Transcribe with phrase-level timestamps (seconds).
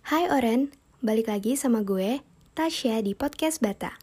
[0.00, 0.72] Hai Oren,
[1.04, 2.24] balik lagi sama gue,
[2.56, 4.00] Tasya di Podcast Bata.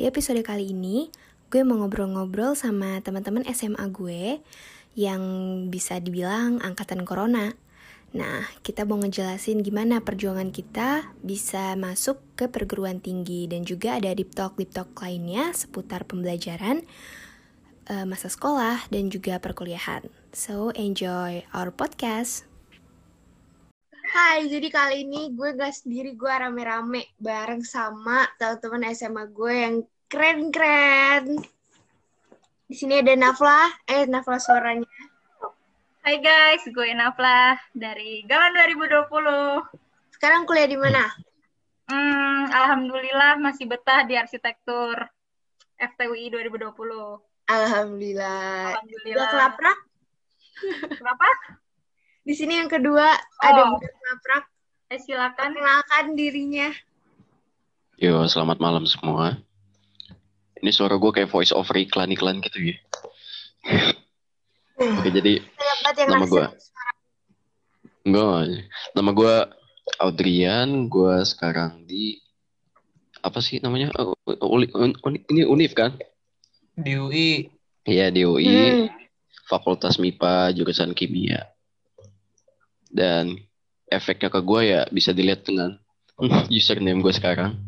[0.00, 1.12] Di episode kali ini,
[1.52, 4.40] gue mau ngobrol-ngobrol sama teman-teman SMA gue
[4.96, 5.22] yang
[5.68, 7.52] bisa dibilang angkatan corona.
[8.16, 14.16] Nah, kita mau ngejelasin gimana perjuangan kita bisa masuk ke perguruan tinggi dan juga ada
[14.16, 16.88] deep talk deep talk lainnya seputar pembelajaran
[17.92, 20.08] uh, masa sekolah dan juga perkuliahan.
[20.32, 22.53] So, enjoy our podcast.
[24.14, 29.76] Hai, jadi kali ini gue gak sendiri, gue rame-rame bareng sama teman-teman SMA gue yang
[30.06, 31.42] keren-keren.
[32.70, 34.86] Di sini ada Nafla, eh Nafla suaranya.
[36.06, 39.66] Hai guys, gue Nafla dari Galan 2020.
[40.14, 41.10] Sekarang kuliah di mana?
[41.90, 44.94] Hmm, Alhamdulillah masih betah di arsitektur
[45.74, 46.70] FTUI 2020.
[47.50, 48.78] Alhamdulillah.
[48.78, 49.10] Alhamdulillah.
[49.10, 49.78] Udah kelaprak?
[51.02, 51.58] Kenapa?
[52.24, 53.04] Di sini yang kedua
[53.38, 53.76] ada Oh.
[53.76, 54.44] Budak kelaprak.
[54.88, 55.52] Eh, silakan.
[55.52, 56.72] Kenalkan dirinya.
[57.94, 59.36] Yo, selamat malam semua.
[60.58, 62.76] Ini suara gue kayak voice over iklan-iklan gitu ya.
[64.98, 65.44] Oke, jadi
[66.00, 66.50] Nama gua.
[68.02, 68.64] enggak.
[68.92, 69.34] Nama gue
[70.00, 72.18] Audrian, gue sekarang di
[73.20, 73.92] apa sih namanya?
[73.94, 75.92] Uh, uli- un- uni- ini Univ kan?
[76.74, 77.46] di UI
[77.84, 78.88] Iya, di UI, Hmm.
[79.46, 81.53] Fakultas MIPA, jurusan Kimia.
[82.94, 83.34] Dan
[83.90, 85.74] efeknya ke gue ya bisa dilihat dengan
[86.54, 87.58] username gue sekarang.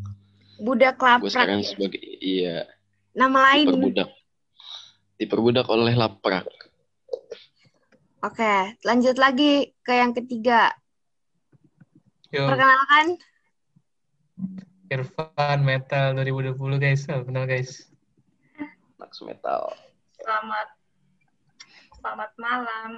[0.56, 1.32] Budak Gue kelaprak.
[1.34, 1.69] sekarang ya.
[1.69, 2.56] sebagai iya
[3.12, 3.66] Nama lain.
[3.69, 4.10] diperbudak.
[5.16, 6.47] Diperbudak oleh laprak.
[8.22, 10.72] Oke, lanjut lagi ke yang ketiga.
[12.30, 13.19] yo Perkenalkan.
[14.86, 17.91] Irfan Metal 2020 guys oh, kenal guys
[18.97, 19.74] Max Metal.
[20.16, 20.69] Selamat
[21.98, 22.91] selamat malam,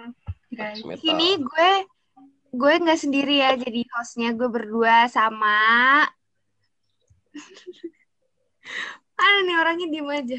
[0.53, 0.85] guys.
[1.01, 1.71] Sini gue
[2.49, 5.59] gue nggak sendiri ya jadi hostnya gue berdua sama
[9.19, 10.39] Mana nih orangnya diem aja.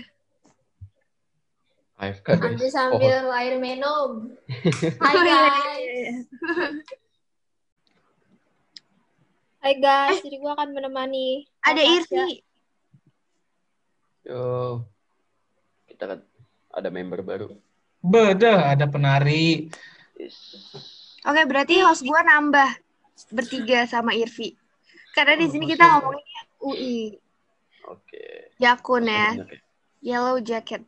[2.00, 2.72] AFK Ambil guys.
[2.72, 4.32] sambil Oh, air minum.
[5.04, 5.84] Hai Oh, iya, guys.
[5.84, 6.12] iya.
[9.60, 11.44] Hai guys, jadi gue akan menemani.
[11.60, 11.84] Ada.
[11.84, 12.40] Irvi.
[14.24, 14.88] yo.
[15.86, 16.20] Kita kan
[16.72, 17.52] ada member baru.
[18.00, 19.68] beda ada penari
[20.16, 20.56] Yes.
[21.30, 22.70] Oke, berarti host gue nambah
[23.30, 24.58] bertiga sama Irvi.
[25.14, 25.94] Karena di sini kita ada.
[26.02, 27.14] ngomongnya UI,
[27.86, 28.54] Oke.
[28.58, 29.38] Jakun ya.
[30.02, 30.82] Yellow Jacket.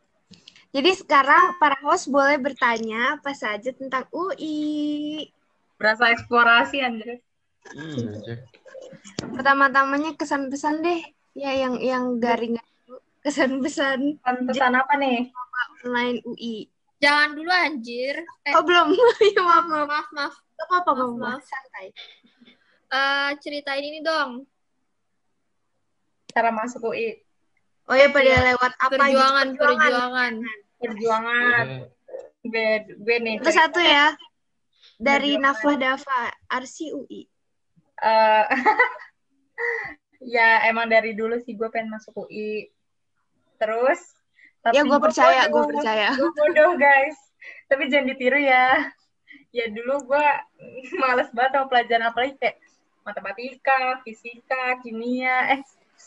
[0.71, 5.29] Jadi sekarang para host boleh bertanya apa saja tentang UI.
[5.77, 7.21] Berasa eksplorasi anjir.
[7.69, 8.47] Hmm, anjir.
[9.21, 11.01] Pertama-tamanya kesan-pesan deh,
[11.37, 12.57] ya yang yang garing
[13.21, 14.17] kesan-pesan
[14.49, 15.29] Pesan apa nih?
[15.85, 16.65] online UI.
[17.01, 18.15] Jangan dulu anjir.
[18.45, 18.93] Eh, Oh belum,
[19.25, 19.87] ya maaf maaf.
[19.89, 20.33] maaf maaf.
[20.53, 21.41] Gak apa-apa Maaf, maaf, maaf.
[21.41, 21.87] santai.
[22.91, 24.45] Eh, ceritain ini dong.
[26.29, 27.17] Cara masuk UI.
[27.89, 28.53] Oh ya pada Iya.
[28.53, 29.59] lewat apa Perjuangan, gitu?
[29.59, 30.33] perjuangan.
[30.77, 31.67] Perjuangan.
[31.67, 31.99] Eh,
[32.41, 33.35] Gue, gue nih.
[33.37, 34.13] Itu satu ya.
[34.97, 35.57] Dari Perjuangan.
[35.57, 37.21] Nafla Dava, Arsi UI.
[38.01, 38.45] Eh,
[40.29, 42.69] ya emang dari dulu sih gue pengen masuk UI.
[43.57, 44.01] Terus
[44.61, 46.07] tapi Ya gue percaya, gue percaya.
[46.13, 47.17] Gue bodoh guys.
[47.65, 48.93] Tapi jangan ditiru ya.
[49.49, 50.27] Ya dulu gue
[51.01, 52.57] males banget sama pelajaran apalagi kayak
[53.01, 55.57] matematika, fisika, kimia.
[55.57, 55.61] Eh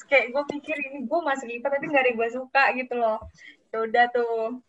[0.06, 3.18] kayak gue pikir ini gue masuk IPA tapi gak ada yang gue suka gitu loh.
[3.74, 4.62] Ya udah tuh.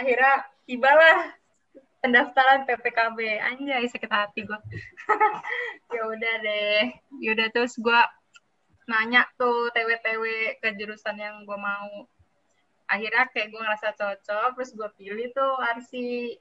[0.00, 1.36] Akhirnya tibalah
[2.00, 3.18] pendaftaran PPKB.
[3.44, 4.60] Anjay sakit hati gue.
[5.94, 6.80] ya udah deh.
[7.20, 8.00] Ya udah terus gue
[8.90, 10.24] nanya tuh TW-TW
[10.58, 12.08] ke jurusan yang gue mau
[12.92, 16.36] akhirnya kayak gue ngerasa cocok terus gue pilih tuh Arsi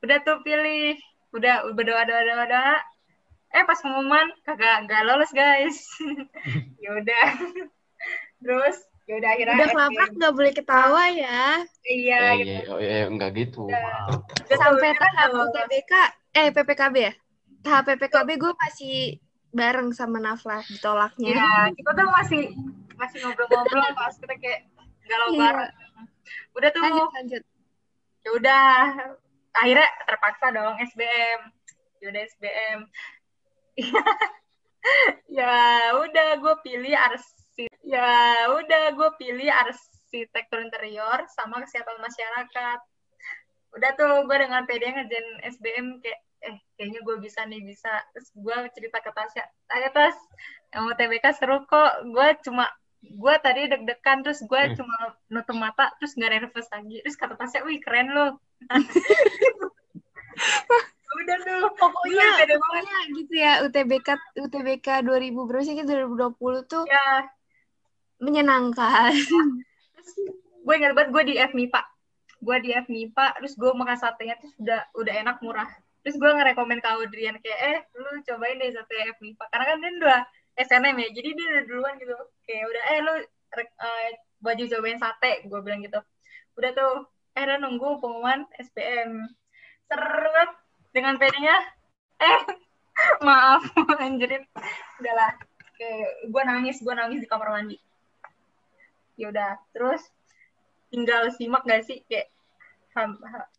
[0.00, 0.96] udah tuh pilih
[1.36, 2.74] udah berdoa doa doa doa
[3.52, 5.76] eh pas pengumuman kagak nggak lolos guys
[6.82, 7.26] ya udah
[8.40, 9.76] terus ya udah akhirnya Udah SBM.
[9.76, 11.40] kelaprak gak boleh ketawa ya.
[11.84, 13.68] iya Eh, gitu iya, oh, iya, enggak gitu.
[13.68, 14.08] Udah.
[14.48, 15.28] Sampai tahap.
[15.44, 15.92] UTBK,
[16.32, 17.12] eh PPKB ya?
[17.60, 19.20] Tahap PPKB gue masih
[19.52, 21.36] bareng sama Nafla ditolaknya.
[21.36, 22.42] Iya, kita tuh masih
[22.96, 24.60] masih ngobrol-ngobrol pas kita kayak
[25.04, 25.40] galau Iya.
[25.40, 25.72] bareng.
[26.54, 27.42] Udah tuh, Lanjut, lanjut.
[28.24, 28.64] ya udah
[29.54, 31.40] akhirnya terpaksa dong SBM.
[32.00, 32.78] Ya udah SBM.
[35.30, 35.54] ya
[35.98, 37.66] udah gue pilih arsi.
[37.82, 38.10] Ya
[38.50, 42.78] udah gue pilih arsitektur interior sama kesehatan masyarakat.
[43.74, 48.28] Udah tuh gue dengan PD ngerjain SBM kayak eh kayaknya gue bisa nih bisa terus
[48.36, 50.12] gue cerita ke Tasya Tasya Tas
[50.76, 52.68] yang UTBK seru kok gue cuma
[53.04, 54.74] gue tadi deg-degan terus gue Hmm.
[54.74, 54.96] cuma
[55.28, 56.98] nutup mata terus gak nervous lagi.
[57.04, 58.40] Terus kata Tasya wih keren lo
[61.14, 61.62] udah tuh.
[61.78, 62.58] Pokoknya, pede banget.
[62.58, 67.22] pokoknya gitu ya UTBK UTBK 2000 berapa sih 2020 tuh ya.
[68.18, 69.14] menyenangkan.
[70.64, 71.80] gue ingat banget gue di FMIPA
[72.40, 75.68] gue di FMIPA terus gue makan satenya tuh udah udah enak murah.
[76.02, 79.90] Terus gue ngerekomen ke Audrian kayak eh lu cobain deh sate FMIPA karena kan dia
[79.96, 80.20] udah
[80.54, 81.08] SNM ya.
[81.10, 82.16] Jadi dia udah duluan gitu.
[82.46, 83.14] Kayak udah eh lu
[83.62, 84.10] eh,
[84.42, 86.00] baju cobain sate gue bilang gitu.
[86.58, 86.94] Udah tuh
[87.34, 89.26] eh udah nunggu pengumuman SPM
[89.90, 90.50] seret
[90.94, 91.56] dengan pedenya
[92.22, 92.40] eh
[93.26, 93.66] maaf
[94.04, 94.46] anjirin
[95.02, 95.34] udahlah
[95.74, 97.78] kayak gue nangis gue nangis di kamar mandi.
[99.18, 100.02] Ya udah terus
[100.94, 102.06] tinggal simak gak sih?
[102.06, 102.30] Kayak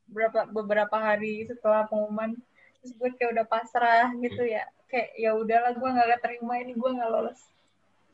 [0.08, 2.40] berapa beberapa hari setelah pengumuman.
[2.80, 4.64] Terus gue kayak udah pasrah gitu ya
[4.96, 7.40] kayak ya udahlah gue nggak terima ini gue nggak lolos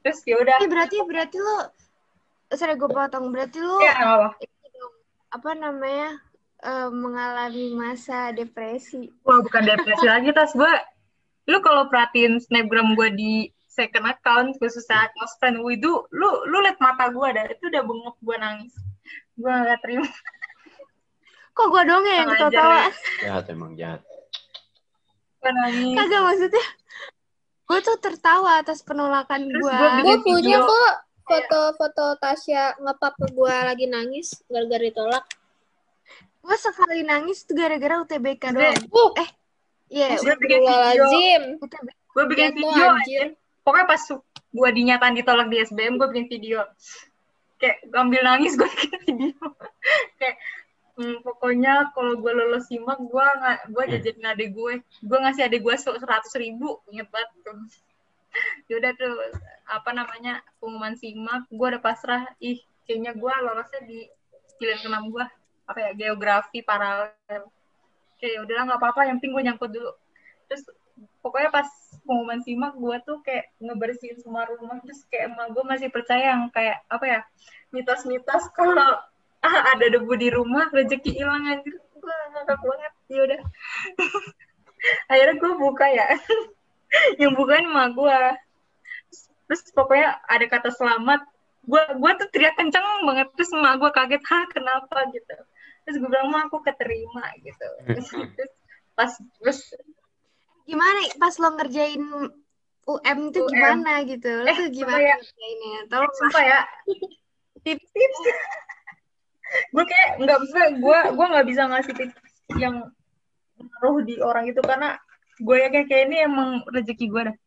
[0.01, 1.69] terus ya udah Eh, berarti berarti lo
[2.57, 4.29] sorry gue potong berarti lo ya apa
[5.29, 6.17] apa namanya
[6.65, 9.13] eh, mengalami masa depresi.
[9.21, 10.73] wah bukan depresi lagi tas gue
[11.53, 13.33] lu kalau perhatiin snapgram gue di
[13.69, 18.17] second account khususnya close friend itu lu lu liat mata gue dah itu udah bengok
[18.25, 18.73] gue nangis
[19.37, 20.09] gue nggak terima
[21.51, 22.79] Kok gue dong ya yang ketawa?
[22.79, 22.89] ya.
[23.27, 24.01] Jahat emang jahat.
[25.49, 26.65] Nangis Kagak maksudnya.
[27.65, 29.57] Gue tuh tertawa atas penolakan gue.
[29.63, 30.93] gua Gue bikin punya kok
[31.25, 35.25] foto-foto Tasya ngepap ke gue lagi nangis gara-gara ditolak.
[36.45, 38.77] Gue sekali nangis tuh gara-gara UTBK doang.
[38.91, 39.29] Uh, Eh,
[39.89, 40.07] iya.
[40.13, 41.05] Terus gue bikin video
[42.11, 42.99] gue bikin Jatuh, video anjir.
[42.99, 43.27] anjir.
[43.63, 44.01] pokoknya pas
[44.51, 46.59] gue dinyatain ditolak di SBM gue bikin video
[47.55, 49.35] kayak ambil nangis gue bikin video
[50.19, 50.35] kayak
[51.01, 54.73] hmm, pokoknya kalau gue lolos simak gue nggak gue jajanin adek gue.
[55.01, 57.57] Gue ngasih adek gue seratus ribu inget banget tuh.
[58.69, 59.15] Yaudah tuh
[59.65, 62.29] apa namanya pengumuman simak gue udah pasrah.
[62.37, 64.05] Ih kayaknya gue lolosnya di
[64.61, 65.25] pilihan keenam gue
[65.65, 67.49] apa ya geografi paralel.
[68.21, 69.91] Kayak udahlah nggak apa-apa yang penting gue nyangkut dulu.
[70.45, 70.63] Terus
[71.25, 71.67] pokoknya pas
[72.05, 74.77] pengumuman simak gue tuh kayak ngebersihin semua rumah.
[74.85, 77.19] Terus kayak emak gue masih percaya yang kayak apa ya
[77.71, 78.99] mitos-mitos kalau
[79.41, 81.75] ah, ada debu di rumah rezeki hilang anjir.
[81.93, 83.41] Gue ngakak banget ya udah.
[85.11, 86.07] Akhirnya gue buka ya.
[87.21, 88.17] Yang bukain emak gue
[89.45, 91.21] terus pokoknya ada kata selamat.
[91.61, 93.27] Gue gue tuh teriak kenceng banget.
[93.35, 94.97] Terus emak gue kaget ha kenapa?
[95.11, 95.35] gitu.
[95.83, 97.67] Terus gue bilang mah aku keterima gitu.
[97.85, 98.51] Terus, terus
[98.91, 99.59] pas terus
[100.61, 102.01] Gimana pas lo ngerjain
[102.81, 103.49] UM tuh UM.
[103.49, 104.31] gimana gitu?
[104.41, 105.15] Lo Eh, tuh gimana ya.
[105.15, 105.79] ngerjainnya?
[105.85, 106.59] Tolong sumpah ya.
[107.61, 108.19] Tips-tips
[109.51, 112.15] gue kayak nggak bisa gue gue nggak bisa ngasih tips
[112.55, 112.87] yang
[113.59, 114.95] ngaruh di orang itu karena
[115.41, 117.37] gue yakin kayak ini emang rezeki gue dah.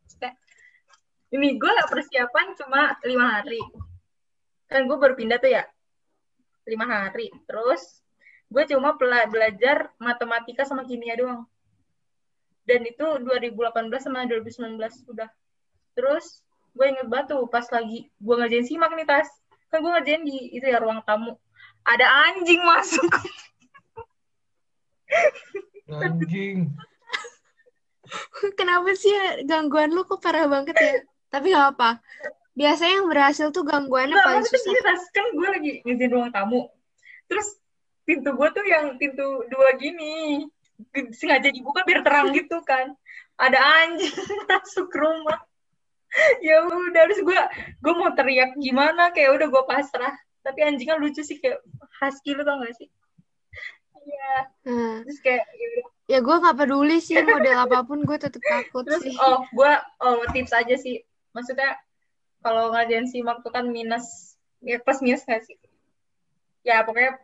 [1.34, 3.58] Ini gue persiapan cuma lima hari.
[4.70, 5.66] Kan gue berpindah tuh ya
[6.66, 7.30] lima hari.
[7.46, 8.02] Terus
[8.50, 11.42] gue cuma belajar matematika sama kimia doang.
[12.62, 14.78] Dan itu 2018 sama 2019
[15.10, 15.30] udah.
[15.98, 16.42] Terus
[16.74, 19.26] gue inget tuh pas lagi gue ngerjain simak nih tas.
[19.74, 21.34] Kan gue ngerjain di itu ya ruang tamu
[21.84, 23.08] ada anjing masuk
[25.84, 26.72] Anjing.
[28.58, 31.04] Kenapa sih ya gangguan lu kok parah banget ya?
[31.30, 32.00] Tapi gak apa.
[32.54, 34.70] Biasanya yang berhasil tuh gangguannya Nggak, paling susah.
[34.70, 35.02] gini, Tas.
[35.10, 36.70] kan gue lagi ngerjain ruang tamu
[37.28, 37.58] terus
[38.04, 40.44] pintu gue tuh yang pintu dua gini
[41.16, 42.92] sengaja dibuka biar terang gitu kan
[43.40, 44.12] ada anjing
[44.46, 45.40] masuk rumah
[46.44, 47.40] ya udah terus gue
[47.80, 50.14] gue mau teriak gimana kayak udah gue pasrah
[50.44, 51.64] tapi anjingnya lucu sih kayak
[52.04, 52.88] husky lu tau gak sih?
[54.04, 54.36] Iya,
[54.68, 55.68] Nah, terus kayak ya
[56.04, 59.16] ya gue gak peduli sih model apa pun gue tetap takut terus sih.
[59.16, 59.72] oh gue
[60.04, 61.00] oh tips aja sih.
[61.32, 61.80] Maksudnya
[62.44, 65.56] kalau ngajain simak tuh kan minus ya plus minus gak sih?
[66.60, 67.16] Ya pokoknya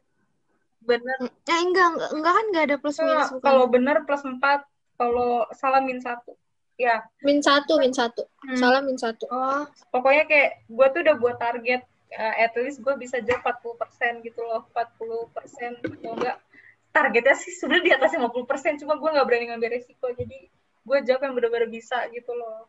[0.81, 1.17] bener.
[1.29, 3.45] Eh enggak, enggak, enggak kan enggak ada plus minus bukan.
[3.45, 4.65] kalau bener plus empat.
[4.97, 6.37] Kalau salah min satu.
[6.81, 7.05] Ya.
[7.21, 8.25] Min satu, min satu.
[8.41, 8.57] Hmm.
[8.57, 9.29] Salah min satu.
[9.29, 11.85] Oh, pokoknya kayak gue tuh udah buat target
[12.17, 16.37] uh, at least gue bisa jawab 40% gitu loh 40% atau enggak
[16.91, 20.51] targetnya sih sebenarnya di atas 50% cuma gue nggak berani ngambil resiko jadi
[20.81, 22.67] gue jawab yang bener-bener bisa gitu loh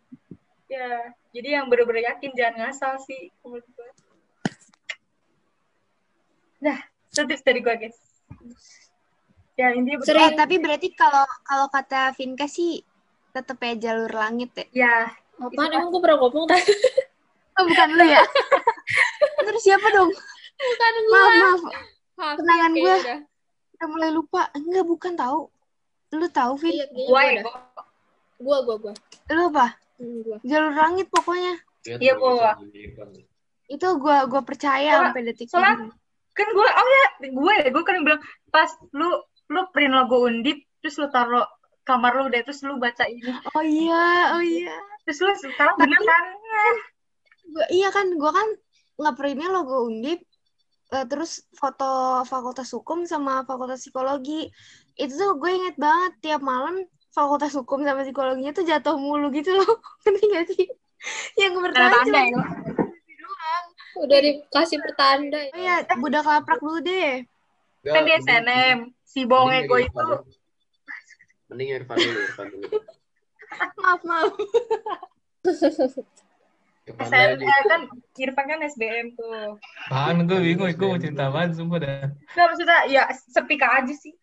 [0.69, 3.89] ya jadi yang bener-bener yakin jangan ngasal sih menurut gue
[6.61, 6.77] nah
[7.09, 7.97] itu tips dari gue guys
[9.57, 10.15] ya intinya betul.
[10.21, 12.85] eh, tapi berarti kalau kalau kata Vinka sih
[13.31, 14.65] tetep ya jalur langit ya.
[14.75, 14.95] ya
[15.41, 16.69] Apaan emang gue pernah ngomong tadi?
[17.57, 18.21] Oh, bukan lu ya?
[19.51, 20.07] Terus siapa dong?
[20.55, 21.11] Bukan gue.
[21.11, 21.61] Maaf,
[22.15, 22.35] maaf.
[22.39, 22.95] Kenangan gua.
[22.95, 23.19] udah.
[23.75, 24.41] Udah mulai lupa.
[24.55, 25.51] Enggak, bukan tahu.
[26.11, 26.71] Lu tahu, Vin?
[26.71, 27.43] Iya, gue gue ya.
[28.39, 28.93] Gue, gue, gue.
[29.35, 29.67] Lu apa?
[29.99, 30.37] Hmm, gue.
[30.47, 31.59] Jalur langit pokoknya.
[31.83, 32.55] Iya, gua.
[33.67, 35.99] Itu gua gua percaya sampai detik soalnya- ini.
[36.31, 39.19] kan gue oh ya gue gue kan bilang pas lu
[39.51, 41.43] lu print logo undip terus lu taruh
[41.83, 43.19] kamar lu deh terus lu baca ini
[43.51, 44.71] Oh iya, oh iya.
[45.03, 46.23] terus lu sekarang bener kan
[47.51, 48.47] Gua, iya kan, gua kan
[48.99, 50.19] ngeprintnya logo Undip,
[50.91, 54.49] eh, terus foto Fakultas Hukum sama Fakultas Psikologi.
[54.97, 59.51] Itu tuh gue inget banget tiap malam Fakultas Hukum sama Psikologinya tuh jatuh mulu gitu
[59.55, 59.79] loh.
[60.07, 60.65] Ngerti gak sih?
[61.39, 62.41] Yang cuma ya?
[63.21, 63.65] doang.
[64.05, 65.39] Udah dikasih pertanda.
[65.51, 67.25] Oh iya, budak laprak dulu deh.
[67.81, 70.05] kan di SNM si bongego itu
[71.49, 72.65] Mending Irfan dulu, Irfan dulu.
[73.83, 74.31] Maaf, maaf.
[76.81, 77.37] Aja.
[77.69, 77.81] kan
[78.17, 82.09] Irfan kan SBM tuh Apaan gue bingung, gue mau cerita apaan sumpah dah.
[82.09, 84.17] nggak maksudnya ya sepika aja sih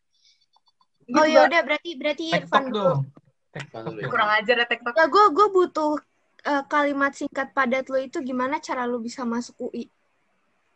[1.09, 1.49] Oh Gitu, ya Mbak.
[1.49, 3.09] udah berarti berarti Irfan dong.
[3.55, 4.05] Dulu ya.
[4.05, 4.09] ya.
[4.13, 5.93] kurang ajar ya TikTok Ya gue gue butuh
[6.45, 9.89] eh, kalimat singkat padat lo itu gimana cara lo bisa masuk UI?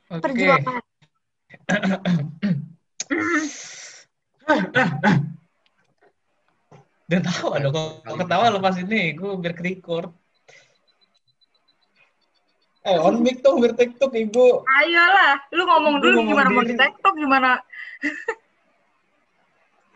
[0.08, 0.22] Oke.
[0.24, 0.80] Perjuangan.
[7.10, 10.08] Dan tahu ada kok ketawa lo pas ini, gue biar record.
[12.82, 14.66] Eh, on mic dong biar TikTok ibu.
[14.66, 16.74] ayolah lu ngomong Lu dulu ngomong gimana mau di.
[16.74, 17.50] TikTok gimana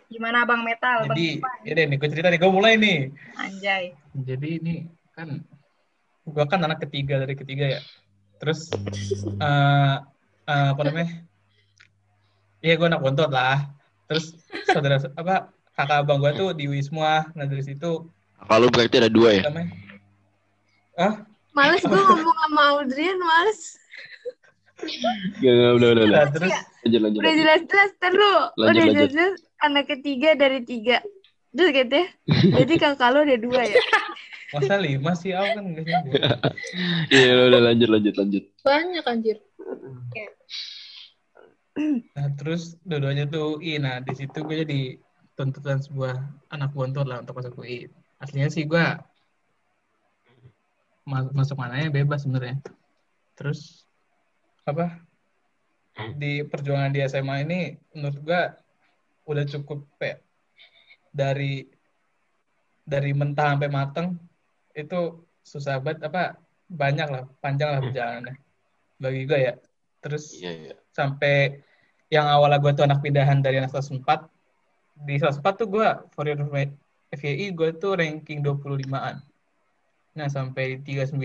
[0.07, 1.28] gimana abang metal bang Jadi,
[1.66, 3.11] ya deh nih gue cerita nih, gue mulai nih.
[3.35, 4.75] anjay Jadi ini
[5.12, 5.43] kan
[6.23, 7.81] gue kan anak ketiga dari ketiga ya.
[8.38, 8.71] Terus
[9.37, 9.97] eh
[10.47, 11.26] eh, apa namanya?
[12.62, 13.75] Iya gue anak bontot lah.
[14.07, 17.35] Terus saudara apa kakak abang gue tuh di Wisma.
[17.35, 18.07] Nah dari situ
[18.38, 19.43] Kalau berarti ada dua ya?
[19.50, 19.75] namanya?
[20.95, 21.14] Ah,
[21.57, 23.61] Males gue ngomong sama Audrian, males.
[24.77, 24.93] Gak,
[25.41, 26.25] gak, udah, udah, udah.
[26.37, 26.53] terus
[26.85, 27.21] Lanjut, lanjut.
[27.25, 28.93] Udah jelas-jelas, terus udah lanjut.
[28.93, 31.01] jelas-jelas anak ketiga dari tiga.
[31.57, 32.07] Terus gitu ya.
[32.61, 33.81] Jadi kakak lo ada dua ya?
[34.55, 36.15] masa lima sih aku kan nggak nyambung.
[37.11, 38.45] Iya, udah lanjut, lanjut, lanjut.
[38.63, 39.37] Banyak anjir.
[42.15, 43.81] Nah terus dua-duanya tuh UI.
[43.83, 44.81] Nah di situ gue jadi
[45.35, 46.15] tuntutan sebuah
[46.55, 47.91] anak bontot lah untuk masuk UI.
[48.23, 48.85] Aslinya sih gue
[51.07, 52.59] masuk mananya bebas sebenarnya.
[53.39, 53.87] Terus?
[54.67, 54.99] Apa?
[56.19, 57.61] Di perjuangan di SMA ini
[57.95, 58.43] menurut gue
[59.27, 60.19] udah cukup ya
[61.11, 61.65] dari
[62.87, 64.21] dari mentah sampai mateng
[64.77, 66.37] itu susah banget apa
[66.69, 68.35] banyak lah panjang lah perjalanannya
[69.01, 69.55] bagi gue ya.
[70.05, 70.75] Terus Iya, iya.
[70.93, 71.65] sampai
[72.13, 74.05] yang awalnya gue tuh anak pindahan dari anak kelas 4
[75.07, 76.39] di kelas 4 tuh gue for your
[77.15, 79.23] FYI gue tuh ranking 25-an
[80.16, 81.20] nah sampai 39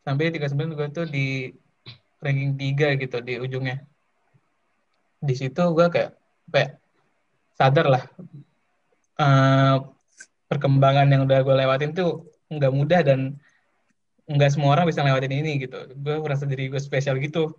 [0.00, 1.26] sampai 39 gue tuh di
[2.24, 3.84] ranking 3 gitu di ujungnya.
[5.20, 6.16] Di situ gue kayak
[6.48, 6.80] kayak
[7.54, 8.02] sadar lah
[9.20, 9.76] eh,
[10.48, 13.36] perkembangan yang udah gue lewatin tuh nggak mudah dan
[14.24, 15.76] nggak semua orang bisa lewatin ini gitu.
[16.00, 17.52] Gue merasa diri gue spesial gitu.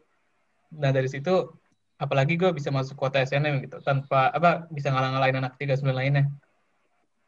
[0.74, 1.54] Nah dari situ
[2.02, 6.26] apalagi gue bisa masuk kota SNM gitu tanpa apa bisa ngalah-ngalahin anak 39 lainnya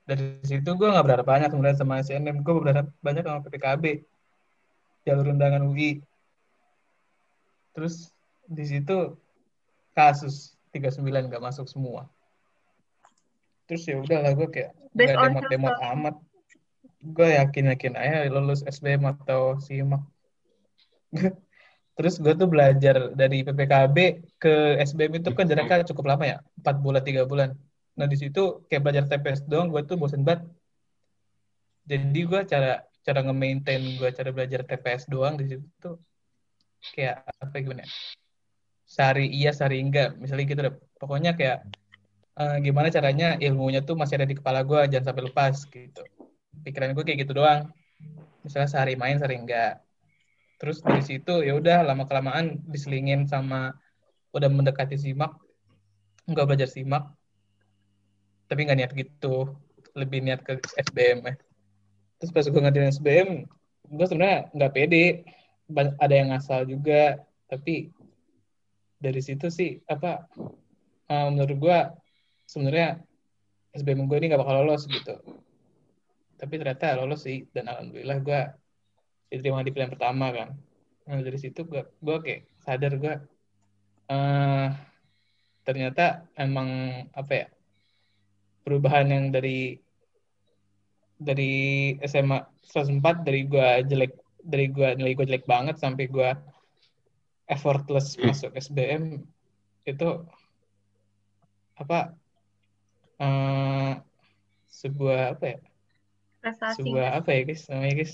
[0.04, 4.04] dari situ gue nggak berharap banyak sebenarnya sama SNM gue berharap banyak sama PPKB
[5.08, 6.04] jalur undangan UI
[7.72, 8.12] terus
[8.48, 9.16] di situ
[9.96, 12.10] kasus 39 nggak masuk semua.
[13.70, 16.16] Terus ya udahlah gue kayak nggak on demot-demot amat.
[17.04, 20.04] Gue yakin yakin aja lulus SBM atau SIMAK
[21.98, 23.98] terus gue tuh belajar dari PPKB
[24.42, 27.54] ke SBM itu kan jaraknya cukup lama ya 4 bulan tiga bulan
[27.94, 30.50] nah di situ kayak belajar TPS doang gue tuh bosen banget.
[31.84, 35.96] Jadi gue cara cara nge-maintain gue cara belajar TPS doang di situ tuh
[36.96, 37.90] kayak apa gimana ya?
[38.94, 40.18] sehari iya sehari enggak.
[40.22, 40.76] Misalnya gitu deh.
[41.02, 41.58] Pokoknya kayak
[42.40, 46.02] eh, gimana caranya ilmunya tuh masih ada di kepala gue jangan sampai lepas gitu.
[46.64, 47.70] Pikiran gue kayak gitu doang.
[48.46, 49.84] Misalnya sehari main sehari enggak.
[50.58, 53.76] Terus dari situ ya udah lama kelamaan diselingin sama
[54.34, 55.36] udah mendekati simak
[56.26, 57.04] nggak belajar simak
[58.48, 59.54] tapi nggak niat gitu.
[59.94, 61.36] Lebih niat ke SBM ya
[62.24, 63.44] terus pas gue ngadain SBM
[63.92, 65.28] gue sebenarnya nggak pede.
[65.76, 67.20] Ada yang ngasal juga.
[67.52, 67.92] Tapi
[68.96, 70.32] dari situ sih apa
[71.12, 71.78] eh, menurut gue
[72.48, 73.04] sebenarnya
[73.76, 75.20] SBM gue ini nggak bakal lolos gitu.
[76.40, 77.44] Tapi ternyata lolos sih.
[77.52, 78.42] Dan alhamdulillah gue
[79.28, 80.56] diterima di pilihan pertama kan.
[81.12, 83.14] Nah dari situ gue gue kayak sadar gue
[84.08, 84.68] eh
[85.68, 87.48] ternyata emang apa ya
[88.64, 89.78] perubahan yang dari
[91.20, 91.54] dari
[92.04, 94.12] SMA 104 dari gue jelek
[94.44, 96.30] dari gue nilai gue jelek banget sampai gue
[97.48, 99.24] effortless masuk SBM
[99.84, 100.10] itu
[101.76, 102.16] apa
[103.20, 103.94] eh
[104.68, 105.58] sebuah apa ya
[106.42, 108.14] prestasi sebuah apa ya guys namanya guys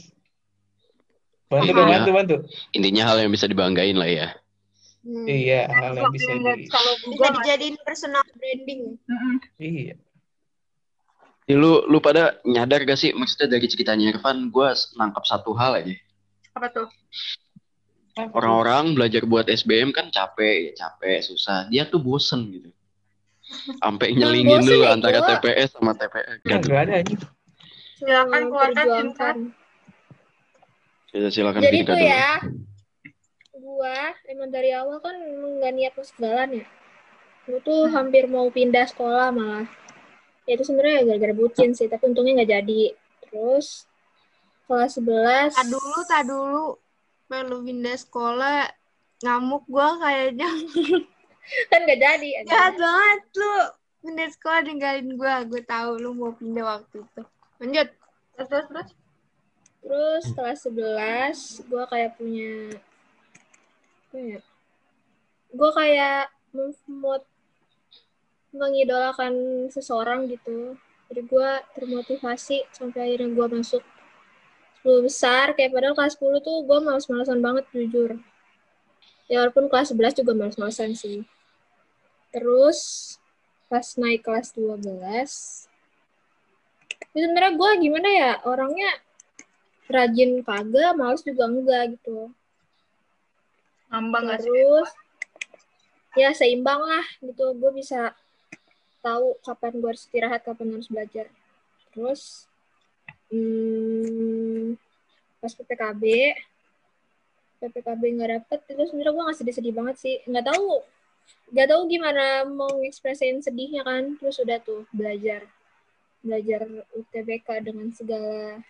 [1.50, 1.86] bantu Iya.
[1.89, 2.36] bantu bantu
[2.77, 4.27] Intinya hal yang bisa dibanggain lah ya.
[5.01, 5.25] Hmm.
[5.25, 9.00] iya hal yang bisa di kalau Bisa gua dijadiin personal branding.
[9.10, 9.36] Mm-mm.
[9.58, 9.96] iya
[11.50, 15.82] Ya, lu lu pada nyadar gak sih maksudnya dari ceritanya Irfan gue nangkap satu hal
[15.82, 15.98] aja.
[16.53, 16.88] Apa tuh?
[18.38, 21.65] Orang-orang belajar buat SBM kan capek, ya capek, susah.
[21.74, 22.70] Dia tuh bosen gitu.
[23.82, 25.41] Sampai nyelingin dulu ya, antara gua.
[25.41, 26.38] TPS sama TPS.
[26.46, 26.68] Kan Gitu.
[26.70, 27.22] gak ada anjing.
[27.98, 29.36] Silakan keluarkan Memperjuangkan.
[31.10, 31.98] Ya, silakan Jadi dulu.
[31.98, 32.29] ya,
[33.58, 33.98] gua
[34.29, 36.65] emang dari awal kan emang gak niat masuk jalan ya.
[37.50, 39.65] Gua tuh hampir mau pindah sekolah malah.
[40.50, 42.82] Ya itu sebenarnya gara-gara bucin sih, tapi untungnya nggak jadi.
[43.22, 43.86] Terus
[44.65, 46.65] kelas 11 Tak dulu, tak dulu.
[47.29, 48.65] Pengen lu pindah sekolah,
[49.22, 50.50] ngamuk gua kayaknya.
[51.70, 52.29] kan nggak jadi.
[52.50, 53.56] Jahat banget lu.
[54.01, 55.46] Pindah sekolah ninggalin gua.
[55.46, 57.22] Gue tahu lu mau pindah waktu itu.
[57.62, 57.88] Lanjut.
[58.34, 58.89] Terus, terus, terus.
[59.86, 60.60] Terus kelas
[61.62, 62.74] 11 gua kayak punya
[64.10, 64.41] apa ya?
[65.53, 67.28] Gua kayak memot
[68.53, 69.34] mengidolakan
[69.70, 70.77] seseorang gitu.
[71.10, 73.82] Jadi gua termotivasi sampai akhirnya gua masuk
[74.86, 78.18] 10 besar kayak padahal kelas 10 tuh gua males-malesan banget jujur.
[79.29, 81.25] Ya walaupun kelas 11 juga males-malesan sih.
[82.29, 82.79] Terus
[83.70, 85.70] pas naik kelas 12
[87.10, 88.91] itu sebenarnya gue gimana ya orangnya
[89.89, 92.29] rajin kagak, males juga enggak gitu.
[93.89, 94.38] Ngambang?
[94.38, 94.89] Terus
[96.13, 97.58] ya seimbang lah gitu.
[97.58, 98.13] Gue bisa
[99.00, 101.25] tahu kapan gue harus istirahat, kapan harus belajar.
[101.91, 102.46] Terus
[103.32, 104.75] hmm,
[105.39, 106.03] pas PPKB,
[107.60, 110.15] PPKB nggak dapet, itu sebenarnya gue nggak sedih-sedih banget sih.
[110.27, 110.84] Nggak tahu,
[111.56, 114.15] nggak tahu gimana mau ngekspresin sedihnya kan.
[114.20, 115.48] Terus udah tuh belajar,
[116.22, 118.62] belajar UTBK dengan segala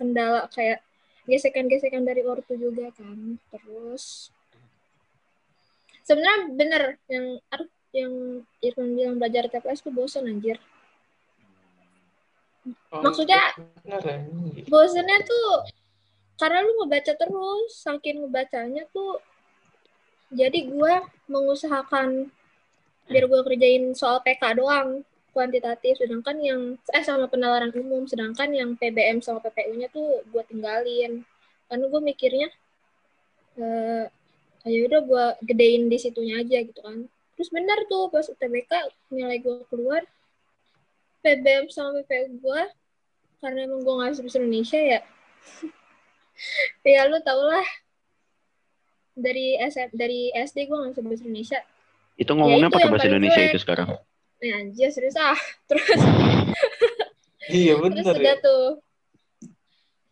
[0.00, 0.80] kendala kayak
[1.28, 4.34] gesekan-gesekan dari ortu juga kan terus
[6.02, 10.58] sebenarnya bener yang aduh yang Irfan bilang belajar TPS tuh bosan anjir.
[12.92, 13.56] Oh, Maksudnya-
[14.68, 15.64] bosannya tuh
[16.36, 19.20] karena lu ngebaca terus saking ngebacanya tuh
[20.30, 22.30] jadi gua mengusahakan
[23.10, 25.02] biar gua kerjain soal PK doang
[25.34, 25.98] kuantitatif.
[25.98, 26.60] Sedangkan yang
[26.94, 31.26] eh sama penalaran umum sedangkan yang PBM sama PPU-nya tuh gua tinggalin.
[31.70, 32.48] Karena gue mikirnya
[33.58, 34.04] eh
[34.66, 37.08] ayo udah gua gedein di situnya aja gitu kan
[37.40, 38.68] terus benar tuh pas UTBK
[39.08, 40.04] nilai gua keluar
[41.24, 42.68] PBM sama PPU gua
[43.40, 45.00] karena emang gua nggak bisa Indonesia ya.
[46.84, 47.64] Ya lu tau lah.
[49.12, 51.60] Dari SM, dari SD gue nggak bisa bahasa Indonesia.
[52.16, 53.88] Itu ngomongnya Ya, pakai bahasa Indonesia itu sekarang.
[54.40, 55.36] nah anjir serius ah.
[55.68, 56.00] Terus
[57.44, 58.40] Iya terus bener udah ya.
[58.40, 58.68] tuh.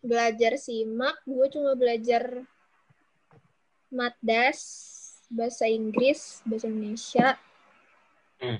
[0.05, 2.45] Belajar simak gue cuma belajar
[3.89, 4.59] matdas
[5.29, 7.37] bahasa Inggris bahasa Indonesia.
[8.41, 8.59] Hmm.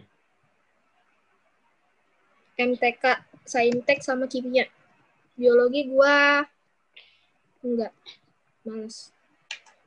[2.59, 3.03] MTK
[3.43, 4.69] saintek sama kimia.
[5.33, 6.17] Biologi gue
[7.65, 7.93] enggak.
[8.63, 9.09] Males.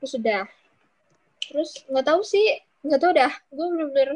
[0.01, 0.43] Terus udah.
[1.39, 2.45] Terus nggak tahu sih
[2.83, 3.33] nggak tahu dah.
[3.49, 4.09] Gue bener-bener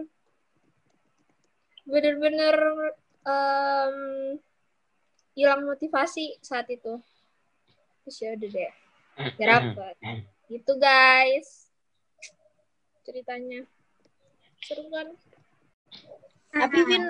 [1.88, 2.56] bener-bener
[3.24, 3.98] em,
[5.38, 7.00] hilang motivasi saat itu.
[8.04, 8.74] Terus ya udah deh.
[9.18, 9.96] Gak dapet
[10.48, 11.67] gitu guys
[13.08, 13.64] ceritanya
[14.60, 15.08] seru kan
[16.52, 17.04] Tapi Vin,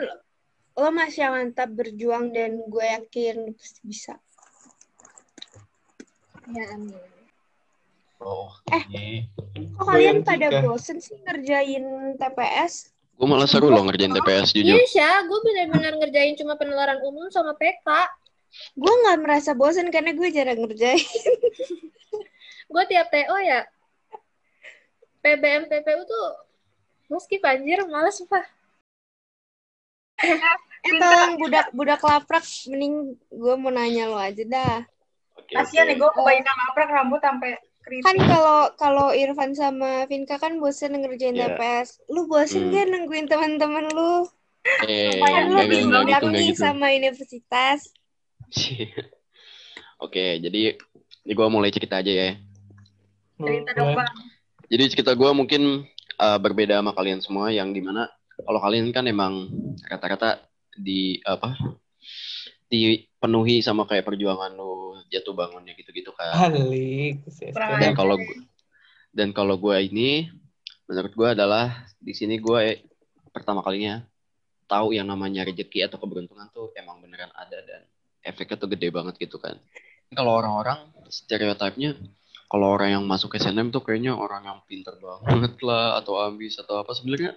[0.75, 4.13] lo masih mantap berjuang dan gue yakin lo pasti bisa.
[6.47, 7.01] ya amin
[8.17, 8.49] Oh.
[8.73, 9.29] Eh.
[9.77, 11.85] Kok Gue kalian yang pada bosen sih ngerjain
[12.17, 12.89] TPS?
[13.13, 14.73] Gue malah seru loh ngerjain TPS jujur.
[14.73, 17.85] iya Sya gue bener-bener ngerjain cuma penelaran umum sama PK
[18.73, 20.97] Gue nggak merasa bosen karena gue jarang ngerjain.
[22.67, 23.69] gue tiap TO ya
[25.27, 26.27] PBM PPU tuh
[27.11, 28.47] meski anjir males pak
[30.87, 34.81] Eh tolong budak-budak laprak, mending gue mau nanya lo aja dah.
[35.51, 38.05] Kasian nih gue kebanyakan laprak rambut sampai keriting.
[38.07, 41.59] Kan kalau kalau Irfan sama Vinka kan bosen ngerjain Iya.
[41.59, 42.01] TPS.
[42.07, 42.73] Lu bosen Hmm.
[42.73, 44.25] gak nungguin teman-teman lu?
[44.87, 46.59] Eh, lu bingung gitu, nih gitu.
[46.63, 47.91] sama universitas.
[50.03, 50.75] Oke, jadi
[51.27, 52.29] ini gue mulai cerita aja ya.
[53.37, 54.36] Cerita dong bang.
[54.67, 55.87] Jadi cerita gue mungkin
[56.19, 58.11] uh, berbeda sama kalian semua yang di mana
[58.43, 59.47] kalau kalian kan emang
[59.87, 60.43] rata-rata
[60.77, 61.57] di apa
[62.67, 66.51] dipenuhi sama kayak perjuangan lu jatuh bangunnya gitu-gitu kan.
[66.51, 67.23] Alik.
[67.55, 68.43] Kurang Dan kalau gu-
[69.15, 70.27] dan kalau gue ini
[70.85, 72.83] menurut gue adalah di sini gue
[73.31, 74.03] pertama kalinya
[74.67, 77.81] tahu yang namanya rezeki atau keberuntungan tuh emang beneran ada dan
[78.19, 79.55] efeknya tuh gede banget gitu kan.
[80.11, 81.95] Kalau orang-orang stereotipnya
[82.47, 86.79] kalau orang yang masuk SNM tuh kayaknya orang yang pinter banget lah atau ambis atau
[86.79, 86.95] apa.
[86.95, 87.35] Sebenarnya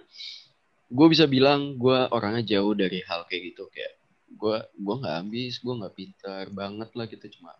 [0.87, 3.67] gue bisa bilang gue orangnya jauh dari hal kayak gitu.
[3.71, 3.99] Kayak
[4.31, 7.25] gue gue nggak ambis gue nggak pintar banget lah gitu.
[7.39, 7.51] Cuma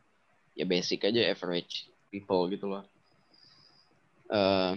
[0.56, 2.88] ya basic aja average people gitu loh.
[4.32, 4.74] Eh,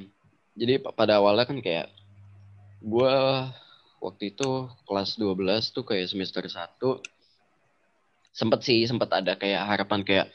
[0.59, 1.95] jadi pa- pada awalnya kan kayak
[2.83, 3.15] gue
[4.03, 7.01] waktu itu kelas 12 tuh kayak semester 1
[8.35, 10.27] sempet sih sempet ada kayak harapan kayak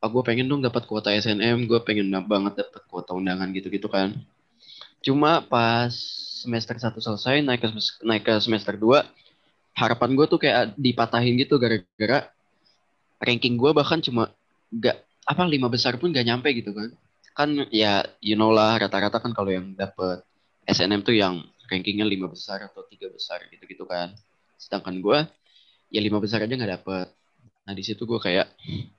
[0.00, 4.16] ah gue pengen dong dapat kuota SNM gue pengen banget dapat kuota undangan gitu-gitu kan.
[5.04, 5.92] Cuma pas
[6.40, 7.68] semester 1 selesai naik ke
[8.04, 9.04] naik ke semester 2
[9.76, 12.32] harapan gue tuh kayak dipatahin gitu gara-gara
[13.20, 14.32] ranking gue bahkan cuma
[14.72, 16.88] gak apa lima besar pun gak nyampe gitu kan.
[17.36, 20.24] Kan ya you know lah rata-rata kan kalau yang dapet
[20.64, 24.16] SNM tuh yang rankingnya lima besar atau tiga besar gitu-gitu kan.
[24.56, 25.18] Sedangkan gue
[25.92, 27.06] ya lima besar aja nggak dapet
[27.64, 28.46] nah di situ gue kayak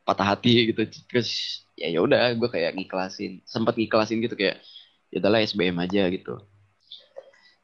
[0.08, 0.82] patah hati gitu.
[1.10, 1.30] Terus
[1.76, 4.62] ya ya udah gue kayak ngiklasin sempat ngiklasin gitu kayak
[5.12, 6.40] ya udahlah SBM aja gitu.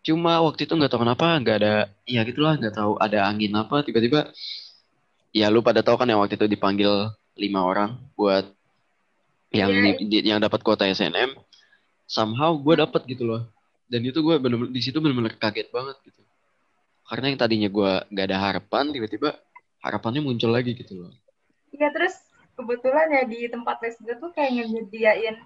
[0.03, 1.73] Cuma waktu itu nggak tahu kenapa nggak ada
[2.07, 4.31] ya gitulah nggak tahu ada angin apa tiba-tiba
[5.35, 8.47] ya lu pada tahu kan yang waktu itu dipanggil lima orang buat
[9.53, 9.69] yang
[10.01, 11.35] di- yang dapat kuota SNM
[12.07, 13.41] somehow gue dapat gitu loh.
[13.87, 16.21] Dan itu gue bener di situ bener-bener kaget banget gitu.
[17.07, 19.35] Karena yang tadinya gue nggak ada harapan tiba-tiba
[19.81, 21.13] harapannya muncul lagi gitu loh.
[21.71, 22.15] Iya terus
[22.57, 25.37] kebetulan ya di tempat les gue tuh kayak nyediain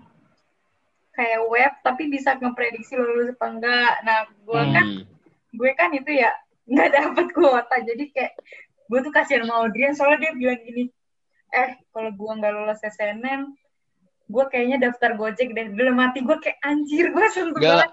[1.12, 3.94] kayak web tapi bisa ngeprediksi lulus apa enggak.
[4.08, 5.04] Nah gue kan Hmm.
[5.52, 6.32] gue kan itu ya
[6.72, 7.76] nggak dapet kuota.
[7.84, 8.34] Jadi kayak
[8.88, 10.84] gue tuh kasihan sama Audrian soalnya dia bilang gini
[11.52, 13.52] eh kalau gue nggak lolos SNM
[14.32, 15.68] gue kayaknya daftar Gojek deh.
[15.76, 17.92] Dalam hati gue kayak anjir gue sentuh banget.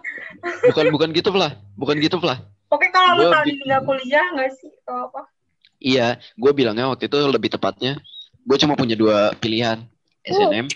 [0.70, 2.38] bukan bukan gitu lah bukan gitu lah
[2.70, 5.26] Oke kalau lu tahun ini nggak kuliah nggak sih atau apa
[5.78, 7.96] iya gue bilangnya waktu itu lebih tepatnya
[8.42, 9.82] gue cuma punya dua pilihan
[10.22, 10.66] SNM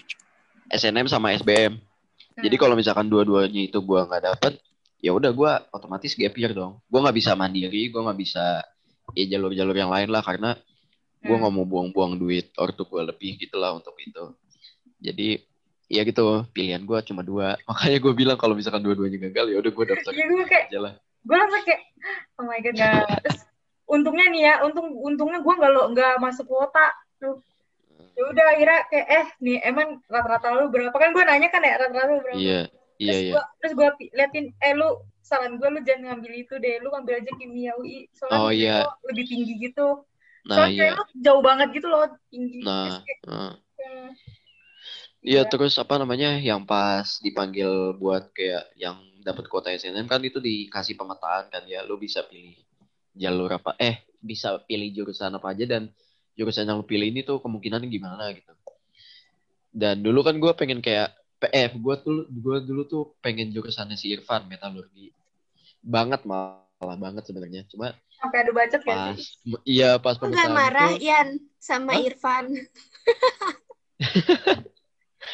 [0.69, 1.77] SNM sama SBM
[2.33, 4.57] jadi kalau misalkan dua-duanya itu gue nggak dapet
[5.03, 6.79] ya udah gue otomatis gap year dong.
[6.87, 8.63] Gue nggak bisa mandiri gue nggak bisa
[9.13, 10.55] ya jalur-jalur yang lain lah karena
[11.21, 11.43] gue Hmm.
[11.43, 14.33] nggak mau buang-buang duit ortu gue lebih gitu lah untuk itu.
[14.97, 15.43] Jadi
[15.91, 17.59] ya gitu pilihan gue cuma dua.
[17.69, 20.93] Makanya gue bilang kalau misalkan dua-duanya gagal ya udah gue daftar gue kayak- aja lah.
[20.97, 21.81] gue langsung kayak
[22.41, 22.75] oh my god
[23.23, 23.39] terus
[23.93, 26.89] untungnya nih ya untung untungnya gue nggak lo nggak masuk kuota.
[27.21, 27.37] Tuh
[28.13, 30.97] ya udah akhirnya kayak eh nih emang rata-rata lu berapa?
[30.97, 32.41] Kan gue nanya kan ya rata-rata lu berapa?
[32.41, 32.61] Iya
[33.03, 33.43] iya iya.
[33.59, 37.33] terus gue liatin eh lu saran gue lu jangan ngambil itu deh lu ambil aja
[37.35, 38.77] kimia UI soalnya Oh, iya.
[38.87, 40.07] lo lebih tinggi gitu.
[40.47, 40.99] Nah soalnya iya.
[40.99, 42.61] lu jauh banget gitu loh tinggi.
[42.63, 43.53] Nah nah.
[43.81, 44.11] eh,
[45.23, 45.51] Iya Iya.
[45.51, 50.99] terus apa namanya yang pas dipanggil buat kayak yang dapat kuota SNM kan itu dikasih
[50.99, 52.59] pemetaan kan ya lu bisa pilih
[53.13, 55.91] jalur apa eh bisa pilih jurusan apa aja dan
[56.33, 58.53] jurusan yang lu pilih ini tuh kemungkinannya gimana gitu.
[59.73, 64.15] Dan dulu kan gue pengen kayak PF gue tuh gue dulu tuh pengen jurusannya si
[64.15, 65.13] Irfan metalurgi.
[65.83, 67.69] Banget malah banget sebenarnya.
[67.69, 69.19] Cuma sampai ada bacot kan pas
[69.67, 72.07] iya pas Lu pemetaan gak marah, itu Ian, sama Hah?
[72.07, 72.45] Irfan.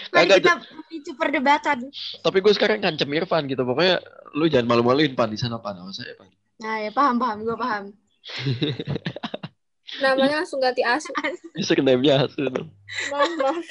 [0.08, 1.78] Mari Kagak, kita memicu perdebatan.
[2.24, 3.60] tapi gue sekarang ngancem Irfan gitu.
[3.64, 4.00] Pokoknya
[4.32, 5.28] lu jangan malu-maluin pan.
[5.28, 5.76] Di sana pan.
[5.76, 7.84] Sama saya pan Nah ya paham, paham, gue paham.
[10.04, 11.10] Namanya langsung ganti asu.
[11.56, 12.68] bisa hasil dong
[13.08, 13.66] Maaf, maaf.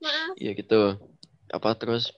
[0.00, 0.32] Maaf.
[0.38, 0.96] Iya gitu.
[1.50, 2.14] Apa terus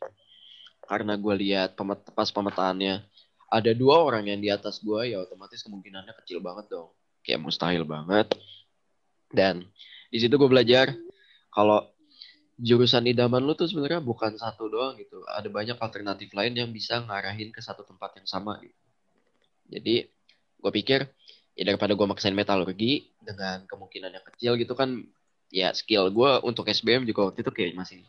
[0.85, 3.03] karena gue lihat pemet pas pemetaannya
[3.51, 6.93] ada dua orang yang di atas gue ya otomatis kemungkinannya kecil banget dong.
[7.25, 8.31] Kayak mustahil banget.
[9.33, 9.67] Dan
[10.13, 10.95] di situ gue belajar
[11.51, 11.83] kalau
[12.61, 15.25] jurusan idaman lu tuh sebenarnya bukan satu doang gitu.
[15.27, 18.90] Ada banyak alternatif lain yang bisa ngarahin ke satu tempat yang sama gitu.
[19.71, 20.11] Jadi
[20.61, 21.07] gue pikir
[21.55, 25.03] ya daripada gue maksain metalurgi dengan kemungkinan yang kecil gitu kan
[25.51, 28.05] ya skill gue untuk SBM juga waktu itu kayak masih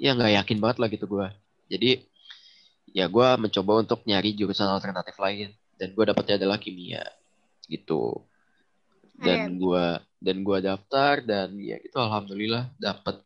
[0.00, 1.26] ya nggak yakin banget lah gitu gue
[1.70, 2.02] jadi
[2.92, 7.04] ya gue mencoba untuk nyari jurusan alternatif lain dan gue dapetnya adalah kimia
[7.68, 8.24] gitu.
[9.18, 9.86] Dan gue
[10.18, 13.22] dan gue daftar dan ya itu alhamdulillah dapet.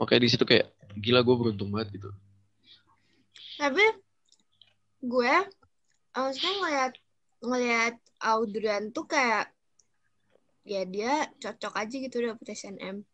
[0.00, 2.10] Makanya di situ kayak gila gue beruntung banget gitu.
[3.60, 3.84] Tapi
[5.02, 5.32] gue
[6.24, 6.92] maksudnya ngeliat
[7.44, 9.52] ngeliat Audrian tuh kayak
[10.66, 13.04] ya dia cocok aja gitu dapet SNM.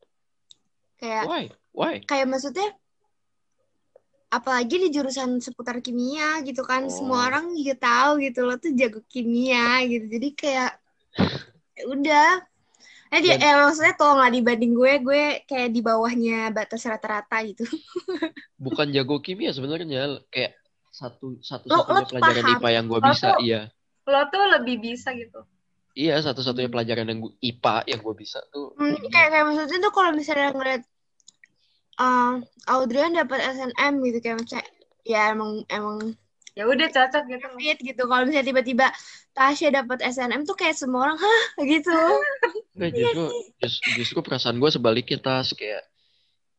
[0.97, 1.45] Kayak why?
[1.75, 1.95] Why?
[2.07, 2.71] kayak maksudnya
[4.33, 6.93] apalagi di jurusan seputar kimia gitu kan Oh.
[6.93, 10.07] semua orang juga tahu gitu lo tuh jago kimia gitu.
[10.09, 10.73] Jadi kayak
[11.77, 12.31] ya udah.
[13.13, 17.69] Eh dia eh, maksudnya kalau nggak dibanding gue gue kayak di bawahnya batas rata-rata gitu.
[18.65, 20.62] Bukan jago kimia sebenarnya kayak
[21.03, 22.55] satu satu Lo- satunya lo pelajaran paham.
[22.57, 23.61] IPA yang gue bisa tuh- iya.
[24.03, 25.41] lo tuh lebih bisa gitu.
[25.93, 28.73] Iya satu satunya pelajaran yang gua, IPA yang gue bisa tuh.
[28.79, 30.83] Hmm, kayak kayak maksudnya tuh kalau misalnya ngeliat
[31.99, 32.35] uh,
[32.71, 34.63] Audrian dapat SNM gitu kayak macam
[35.03, 35.99] ya emang emang
[36.55, 37.47] ya udah cocok gitu.
[37.59, 38.03] Fit gitu.
[38.05, 38.87] Kalau misalnya tiba-tiba
[39.33, 41.41] Tasya dapat SNM tuh kayak semua orang hah?
[41.65, 41.93] gitu.
[42.77, 43.25] Enggak justru
[43.59, 45.53] just- justru perasaan gue sebaliknya tas.
[45.53, 45.85] Kayak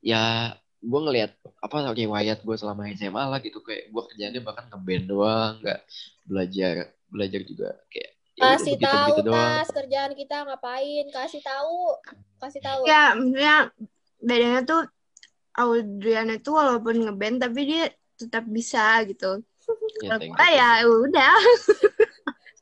[0.01, 1.31] ya gue ngelihat
[1.63, 5.81] apa riwayat gue selama SMA lah gitu kayak gue kerjanya bahkan ngeband doang nggak
[6.27, 11.05] belajar belajar juga kayak ya Kasih begitu tahu doang tas kerjaan kita ngapain?
[11.13, 11.95] Kasih tahu.
[12.41, 12.81] Kasih tahu.
[12.89, 13.57] ya maksudnya
[14.19, 14.81] bedanya tuh
[15.53, 17.83] Audriana tuh walaupun ngeband tapi dia
[18.17, 19.45] tetap bisa gitu
[20.01, 21.35] ya, kalau ya udah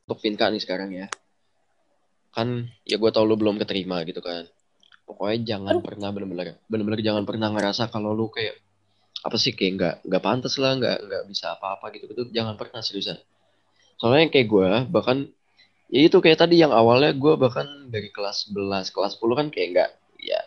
[0.04, 1.06] untuk Vinka nih sekarang ya
[2.32, 4.44] kan ya gue tau lu belum keterima gitu kan
[5.12, 8.56] pokoknya jangan pernah bener-bener bener-bener jangan pernah ngerasa kalau lu kayak
[9.22, 12.80] apa sih kayak nggak nggak pantas lah nggak nggak bisa apa-apa gitu gitu jangan pernah
[12.80, 13.20] seriusan.
[14.00, 15.28] Soalnya kayak gue bahkan
[15.92, 19.68] ya itu kayak tadi yang awalnya gue bahkan dari kelas 11 kelas 10 kan kayak
[19.76, 19.90] nggak
[20.24, 20.40] ya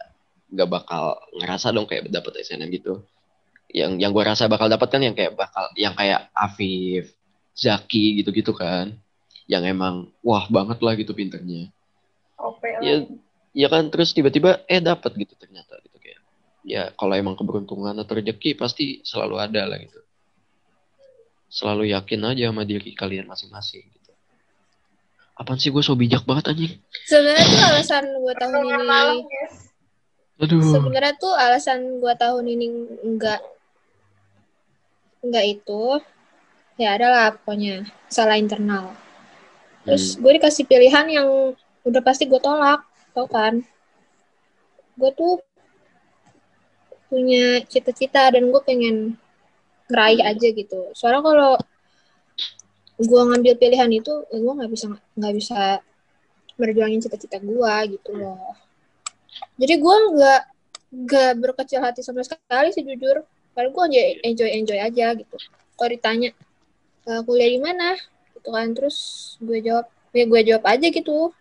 [0.49, 3.05] nggak bakal ngerasa dong kayak dapet SNM gitu.
[3.71, 7.13] Yang yang gue rasa bakal dapat kan yang kayak bakal yang kayak Afif
[7.55, 8.97] Zaki gitu-gitu kan.
[9.45, 11.69] Yang emang wah banget lah gitu pinternya.
[12.35, 12.81] OP lah.
[12.83, 12.95] ya
[13.55, 16.19] ya kan terus tiba-tiba eh dapat gitu ternyata gitu kayak.
[16.67, 20.03] Ya kalau emang keberuntungan atau rezeki pasti selalu ada lah gitu.
[21.47, 24.11] Selalu yakin aja sama diri kalian masing-masing gitu.
[25.39, 26.75] Apaan sih gue so bijak banget anjing?
[27.07, 29.19] Sebenarnya tuh alasan gue tahun ini
[30.35, 30.59] aduh.
[30.67, 32.65] Sebenarnya tuh alasan gue tahun ini
[33.07, 33.39] enggak
[35.23, 35.83] enggak itu
[36.75, 38.91] ya adalah pokoknya salah internal.
[39.87, 40.27] Terus Hmm.
[40.27, 41.27] gue dikasih pilihan yang
[41.87, 42.83] udah pasti gue tolak
[43.15, 43.53] tau kan?
[44.99, 45.33] Gue tuh
[47.09, 48.95] punya cita-cita dan gue pengen
[49.89, 50.79] ngeraih aja gitu.
[50.97, 51.51] Soalnya kalau
[52.95, 54.85] gue ngambil pilihan itu ya gue nggak bisa
[55.19, 55.59] nggak bisa
[56.59, 58.55] berjuangin cita-cita gue gitu loh.
[59.59, 60.41] Jadi gue nggak
[60.95, 63.23] nggak berkecil hati sama sekali sih jujur.
[63.55, 63.83] Karena gue
[64.27, 65.35] enjoy enjoy aja gitu.
[65.75, 66.29] Kalau ditanya
[67.07, 67.95] "Eh, kuliah di mana?
[68.35, 68.67] Gitu kan.
[68.75, 68.97] Terus
[69.39, 71.31] gue jawab ya gue jawab aja gitu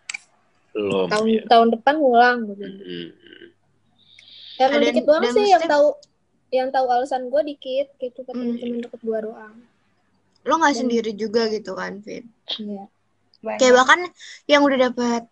[0.74, 1.42] belum tahun ya.
[1.46, 2.38] tahun depan ngulang.
[2.50, 3.08] Hmm.
[4.56, 5.86] Emang Dan- dikit doang sih yang tahu
[6.50, 8.54] yang tahu alasan gue dikit gitu ke Hmm.
[8.54, 9.54] teman-teman deket gue doang.
[10.44, 12.84] lo nggak Dan- sendiri juga gitu kan Fit Iya.
[13.40, 13.58] Banyak.
[13.58, 14.00] kayak bahkan
[14.44, 15.24] yang udah dapat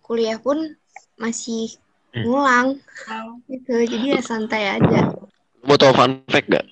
[0.00, 0.74] kuliah pun
[1.14, 1.70] masih
[2.10, 2.26] Hmm.
[2.26, 2.68] ngulang
[3.06, 3.38] Mau.
[3.46, 5.14] gitu jadi ya santai aja
[5.60, 6.66] mau tau fun fact gak?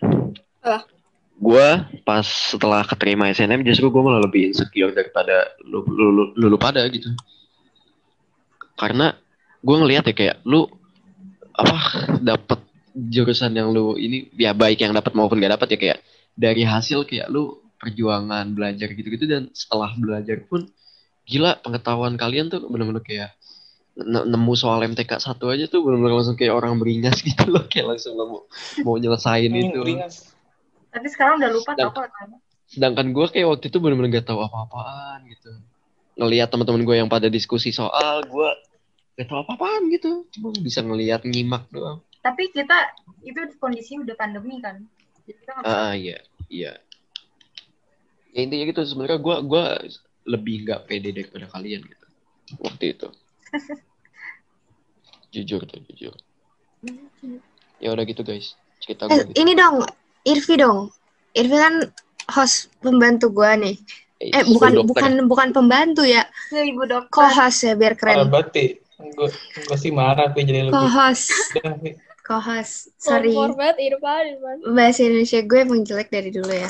[0.59, 0.91] Apa?
[1.39, 1.67] gue
[2.03, 6.59] pas setelah keterima SNM justru gue malah lebih insecure daripada lu lu, lu, lu, lu
[6.59, 7.15] pada gitu
[8.79, 9.13] karena
[9.59, 10.71] gue ngelihat ya kayak lu
[11.53, 11.77] apa
[12.23, 12.59] dapet
[12.95, 15.99] jurusan yang lu ini ya baik yang dapat maupun gak dapat ya kayak
[16.33, 20.67] dari hasil kayak lu perjuangan belajar gitu-gitu dan setelah belajar pun
[21.23, 23.35] gila pengetahuan kalian tuh bener-bener kayak
[23.95, 27.95] ne- nemu soal MTK satu aja tuh bener-bener langsung kayak orang beringas gitu loh kayak
[27.95, 28.47] langsung mau
[28.83, 30.35] mau nyelesain Hmm, itu beringas.
[30.89, 32.29] Tapi sekarang udah lupa Dan- tau kan.
[32.67, 35.51] sedangkan gue kayak waktu itu bener-bener gak tahu apa-apaan gitu
[36.19, 38.51] ngelihat teman-teman gue yang pada diskusi soal gue
[39.15, 40.27] gak tahu apa-apaan gitu.
[40.35, 42.03] Cuma bisa ngelihat nyimak doang.
[42.21, 42.91] Tapi kita
[43.23, 44.83] itu kondisinya udah pandemi kan.
[45.63, 46.19] Ah iya
[46.51, 46.75] iya.
[48.35, 48.83] Ya intinya gitu.
[48.83, 49.79] Sebenarnya gue gua
[50.29, 52.07] lebih nggak pede daripada kalian gitu.
[52.59, 53.09] Waktu itu.
[55.35, 56.15] Jujur tuh jujur.
[57.79, 58.59] Ya udah gitu guys.
[58.83, 59.39] Cerita eh, gue gitu.
[59.39, 59.87] ini dong
[60.27, 60.91] Irvi dong.
[61.37, 61.75] Irvi kan
[62.33, 63.79] host pembantu gua nih
[64.19, 64.87] eh bukan dokter.
[64.91, 67.15] bukan bukan pembantu ya Ya, ibu dokter.
[67.15, 68.65] co-host ya biar keren banget, Pi.
[69.15, 70.91] Gue gue sih marah, Pi, jadi lebih.
[70.91, 71.91] Pi.
[72.29, 73.33] co-host sorry
[74.69, 76.69] bahasa Indonesia gue emang jelek dari dulu ya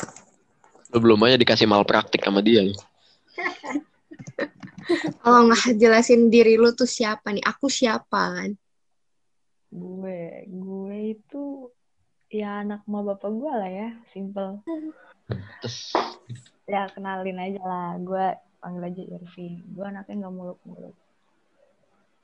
[0.95, 2.73] lu belum aja dikasih malpraktik sama dia lu
[5.25, 8.51] kalau nggak jelasin diri lu tuh siapa nih aku siapa kan
[9.69, 11.69] Gue, gue itu
[12.33, 14.65] ya anak sama bapak gue lah ya, simple.
[16.69, 18.27] Ya kenalin aja lah, gue
[18.61, 19.65] panggil aja Irving.
[19.73, 20.97] Gue anaknya nggak muluk-muluk.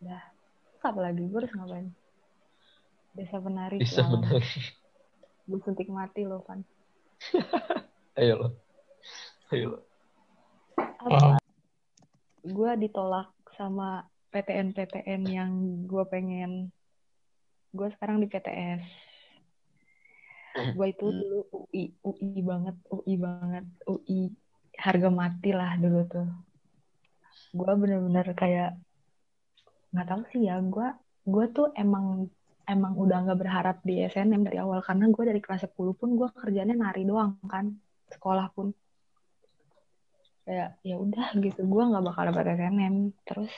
[0.04, 0.22] Udah,
[0.85, 1.22] Terus apa lagi?
[1.24, 1.88] Gue harus ngapain?
[3.16, 3.80] Desa penari.
[3.80, 4.20] bisa selalu.
[4.20, 4.44] benar
[5.48, 6.61] Gue suntik mati loh, kan.
[8.20, 8.48] ayo lo
[9.48, 9.78] ayo lo
[10.76, 11.40] Apa?
[12.44, 15.52] Gue ditolak sama PTN-PTN yang
[15.88, 16.68] gue pengen.
[17.72, 18.85] Gue sekarang di PTS.
[20.54, 24.30] Gue itu dulu UI, UI banget, UI banget, UI
[24.78, 26.30] harga mati lah dulu tuh.
[27.50, 28.78] Gue bener-bener kayak
[29.90, 30.88] nggak tahu sih ya, gue
[31.26, 32.30] gue tuh emang
[32.66, 36.28] emang udah nggak berharap di SNM dari awal karena gue dari kelas 10 pun gue
[36.34, 37.74] kerjanya nari doang kan,
[38.10, 38.74] sekolah pun
[40.44, 42.94] kayak ya udah gitu, gue nggak bakal dapat SNM.
[43.26, 43.52] Terus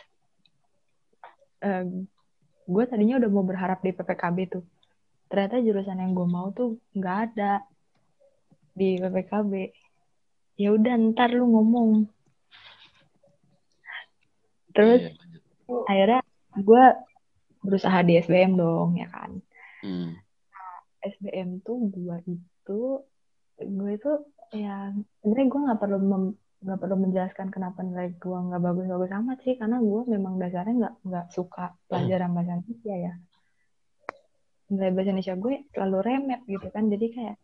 [2.66, 4.64] gue tadinya udah mau berharap di PPKB tuh
[5.26, 7.66] ternyata jurusan yang gue mau tuh nggak ada
[8.76, 9.52] di PPKB
[10.56, 12.08] ya udah ntar lu ngomong.
[14.72, 15.42] Terus Iya, lanjut.
[15.88, 16.20] akhirnya
[16.56, 16.84] gue
[17.64, 19.30] berusaha di SBM dong ya kan.
[19.84, 20.16] Hmm.
[21.04, 22.80] SBM tuh gue itu
[23.56, 24.12] gue itu
[24.52, 25.96] ya sebenarnya gue nggak perlu
[26.56, 30.94] nggak perlu menjelaskan kenapa nilai gue nggak bagus-bagus amat sih karena gue memang dasarnya nggak
[31.04, 33.14] nggak suka pelajaran bahasa Indonesia ya
[34.70, 36.84] nilai bahasa Indonesia gue selalu remet gitu kan.
[36.90, 37.36] Jadi kayak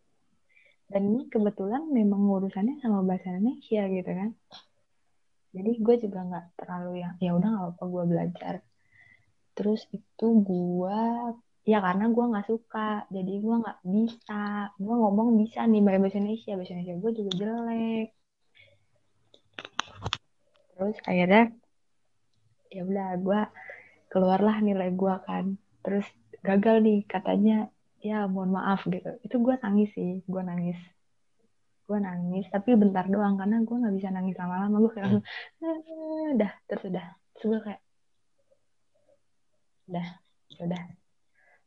[0.93, 4.31] dan ini kebetulan memang urusannya sama bahasa Indonesia gitu kan.
[5.53, 8.55] Jadi gue juga nggak terlalu yang ya udah nggak apa-apa gue belajar.
[9.57, 11.01] Terus itu gue
[11.65, 13.09] ya karena gue nggak suka.
[13.09, 16.53] Jadi gue nggak bisa gue ngomong bisa nih bahasa Indonesia.
[16.57, 18.09] Bahasa Indonesia gue juga jelek.
[20.77, 21.45] Terus akhirnya
[22.73, 23.41] ya udah gue
[24.13, 25.57] keluarlah nilai gue kan.
[25.85, 26.09] Terus
[26.43, 27.71] gagal nih katanya
[28.03, 29.09] ya mohon maaf gitu.
[29.23, 30.79] Itu gue nangis sih gue nangis.
[31.87, 34.77] Gue nangis tapi bentar doang karena gue nggak bisa nangis lama-lama.
[34.83, 35.25] Gue kayak langsung,
[35.63, 36.53] "Eh, udah.
[36.67, 37.07] Terus udah
[37.43, 37.83] gue kayak
[39.91, 40.07] udah
[40.63, 40.83] udah.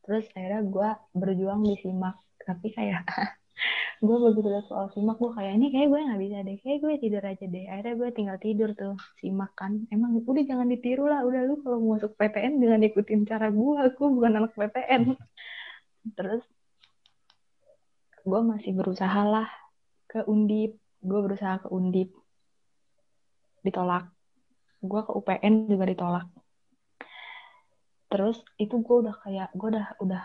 [0.06, 3.04] Terus akhirnya gue berjuang di simak tapi kayak
[4.04, 5.16] gue begitu lihat soal simak.
[5.20, 6.58] Gue kayak ini kayak gue nggak bisa deh.
[6.60, 7.66] Kayak gue tidur aja deh.
[7.72, 9.72] Akhirnya gue tinggal tidur tuh simak kan.
[9.92, 11.22] Emang udah jangan ditiru lah.
[11.24, 15.04] Udah lu kalau mau masuk PTN jangan ikutin cara gue aku bukan anak PTN
[16.14, 16.44] terus
[18.26, 19.48] gue masih berusaha lah
[20.10, 20.76] ke undip.
[21.00, 22.12] Gue berusaha ke undip.
[23.64, 24.12] Ditolak.
[24.86, 26.28] Gue ke UPN juga ditolak
[28.16, 30.24] terus itu gue udah kayak gue udah udah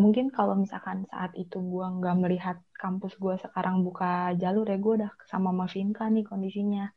[0.00, 5.04] mungkin kalau misalkan saat itu gue nggak melihat kampus gue sekarang buka jalur ya gue
[5.04, 6.88] udah sama Mavinka nih kondisinya.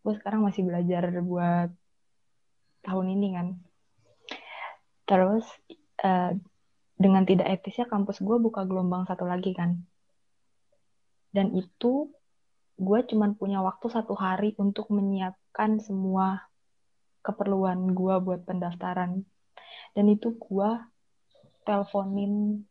[0.00, 1.68] Gue sekarang masih belajar buat
[2.80, 3.46] tahun ini kan.
[5.04, 5.44] Terus
[6.00, 6.32] eh,
[6.96, 9.84] dengan tidak etisnya kampus gue buka gelombang satu lagi kan.
[11.28, 12.08] Dan itu
[12.80, 16.48] gue cuman punya waktu satu hari untuk menyiapkan semua
[17.20, 19.28] keperluan gue buat pendaftaran
[19.96, 20.70] dan itu gue
[21.64, 22.64] teleponin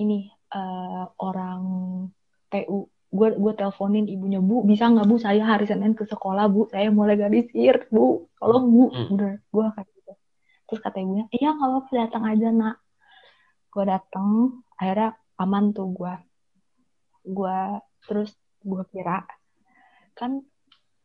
[0.00, 1.62] ini eh, orang
[2.48, 5.16] TU gue gue teleponin ibunya bu bisa nggak bu?
[5.20, 6.72] Saya hari Senin ke sekolah bu.
[6.72, 8.24] Saya mau legalisir bu.
[8.40, 8.84] Tolong bu.
[8.88, 9.08] Hmm.
[9.12, 10.12] udah gue kayak gitu.
[10.68, 12.76] Terus kata ibunya iya nggak apa-apa datang aja nak.
[13.68, 14.28] Gue datang
[14.80, 16.14] akhirnya aman tuh gue
[17.22, 17.58] gue
[18.06, 18.34] terus
[18.66, 19.22] gue kira
[20.18, 20.42] kan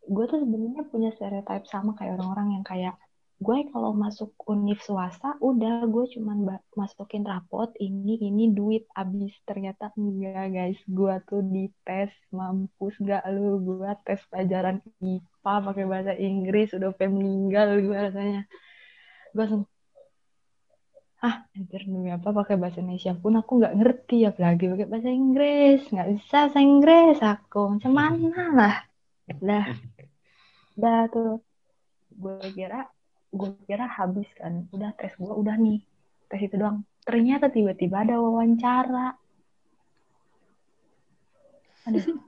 [0.07, 2.95] gue tuh sebenarnya punya stereotype sama kayak orang-orang yang kayak
[3.37, 9.33] gue kalau masuk univ swasta udah gue cuman masukin rapot ini ini duit abis.
[9.45, 10.79] Ternyata enggak guys.
[10.89, 13.61] Gue tuh dites mampus gak lu?
[13.61, 18.41] Gue tes pelajaran IPA pakai bahasa Inggris udah pengen meninggal gue rasanya.
[19.33, 19.63] Gue langsung
[21.17, 25.79] ah anjir demi apa pakai bahasa Indonesia pun aku nggak ngerti apalagi pakai bahasa Inggris.
[25.93, 28.75] Nggak bisa bahasa Inggris aku macam mana lah.
[29.29, 29.65] Dah.
[30.81, 31.45] Dah tuh.
[32.17, 32.96] Gue kira
[33.37, 34.65] gue kira habis kan.
[34.73, 35.79] Udah tes gue udah nih.
[36.27, 36.83] Tes itu doang.
[37.05, 39.15] Ternyata tiba-tiba ada wawancara.
[41.87, 42.27] Aduh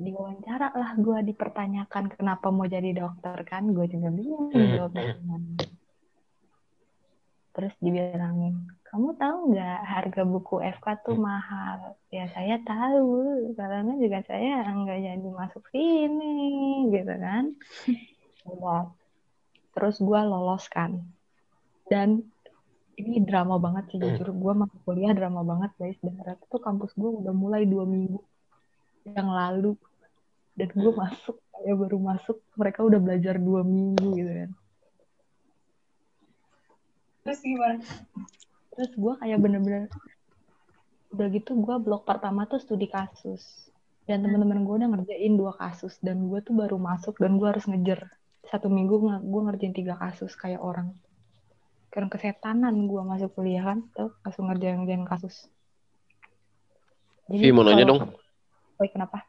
[0.00, 3.68] di wawancara lah gue dipertanyakan kenapa mau jadi dokter kan.
[3.74, 5.50] Gue juga bingung jawabnya gimana.
[7.50, 11.94] Terus dibilangin kamu tahu nggak harga buku FK tuh mahal?
[12.10, 13.54] Ya saya tahu.
[13.54, 17.54] Karena juga saya nggak jadi masuk sini gitu kan.
[18.50, 18.90] Udah
[19.74, 21.02] terus gue lolos kan.
[21.90, 22.22] Dan
[23.00, 24.30] ini drama banget sih jujur.
[24.30, 25.98] Gue masuk kuliah drama banget guys.
[26.04, 28.20] Dan ternyata tuh kampus gue udah mulai dua minggu
[29.08, 29.74] yang lalu.
[30.54, 34.50] Dan gue masuk saya baru masuk mereka udah belajar dua minggu gitu kan.
[37.24, 37.84] Terus gimana?
[38.70, 39.92] terus gue kayak bener-bener
[41.12, 43.68] udah gitu gue blok pertama tuh studi kasus.
[44.08, 46.00] Dan teman-teman gue udah ngerjain dua kasus.
[46.00, 48.08] Dan gue tuh baru masuk dan gue harus ngejar
[48.50, 50.90] satu minggu gue ngerjain tiga kasus kayak orang
[51.88, 55.46] karena kesetanan gue masuk kuliah kan tuh langsung ngerjain ngerjain kasus
[57.30, 58.10] Vi, mau nanya dong.
[58.82, 59.22] Oi, kenapa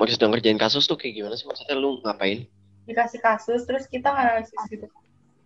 [0.00, 1.44] Maksudnya ngerjain kasus tuh kayak gimana sih?
[1.44, 2.48] Maksudnya lu ngapain?
[2.88, 4.88] Dikasih kasus, terus kita analisis gitu.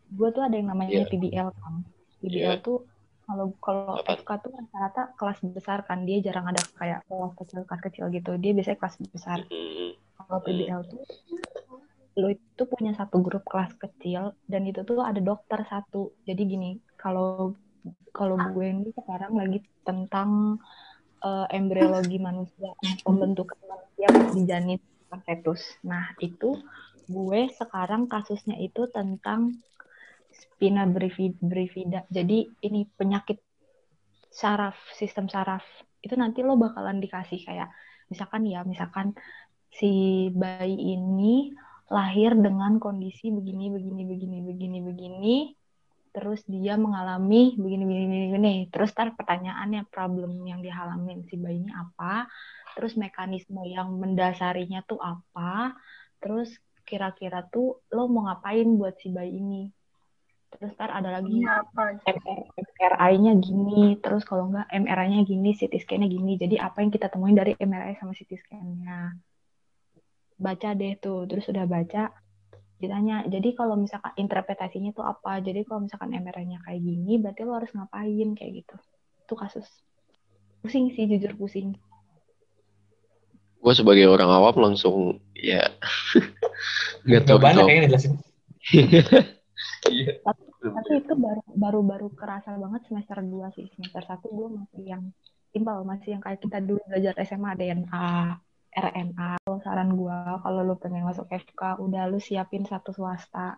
[0.06, 1.10] gue tuh ada yang namanya Iya.
[1.10, 1.74] PBL kan
[2.22, 2.62] PBL Iya.
[2.62, 2.86] tuh
[3.26, 3.98] kalau kalau?
[3.98, 8.38] FK tuh rata-rata kelas besar kan dia jarang ada kayak kelas kecil kelas kecil gitu
[8.38, 9.98] dia biasanya kelas besar Hmm.
[10.16, 11.02] kalau PBL tuh
[12.16, 16.16] lo itu punya satu grup kelas kecil dan itu tuh ada dokter satu.
[16.24, 17.52] Jadi gini kalau
[18.10, 20.56] kalau gue ini sekarang lagi tentang
[21.20, 22.72] eh, embriologi manusia
[23.04, 24.80] pembentukan manusia di janin
[25.28, 25.60] fetus.
[25.84, 26.56] Nah itu
[27.06, 29.54] gue sekarang kasusnya itu tentang
[30.32, 33.40] spina bifida jadi ini penyakit
[34.32, 35.64] saraf sistem saraf.
[36.00, 37.68] Itu nanti lo bakalan dikasih kayak
[38.08, 39.12] misalkan ya misalkan
[39.72, 41.52] si bayi ini
[41.86, 45.36] lahir dengan kondisi begini begini begini begini begini
[46.10, 48.54] terus dia mengalami begini begini begini, begini.
[48.72, 52.26] terus tar pertanyaannya problem yang dihalamin si bayi ini apa
[52.74, 55.76] terus mekanisme yang mendasarinya tuh apa
[56.18, 56.50] terus
[56.88, 59.68] kira-kira tuh lo mau ngapain buat si bayi ini
[60.56, 62.00] terus tar ada lagi Apa?
[62.86, 66.38] MRI-nya gini, terus kalau enggak MRI-nya gini, CT scan-nya gini.
[66.38, 69.12] Jadi apa yang kita temuin dari MRI sama CT scan-nya.
[70.36, 72.12] Baca deh tuh, terus udah baca,
[72.76, 75.40] ditanya, jadi kalau misalkan interpretasinya tuh apa?
[75.40, 78.76] Jadi kalau misalkan MRI-nya kayak gini, berarti lo harus ngapain kayak gitu.
[79.24, 79.64] Itu kasus.
[80.60, 81.80] Pusing sih, jujur pusing.
[83.64, 85.72] Gue sebagai orang awam langsung ya
[87.08, 88.14] nggak tahu kayaknya dijelasin.
[89.86, 90.20] Iya.
[90.60, 93.66] Tapi itu baru baru baru kerasa banget semester 2 sih.
[93.72, 95.02] Semester 1 gue masih yang
[95.54, 98.36] simpel, masih yang kayak kita dulu belajar SMA DNA,
[98.76, 99.40] RNA.
[99.40, 103.56] Kalau saran gue, kalau lu pengen masuk FK, udah lu siapin satu swasta.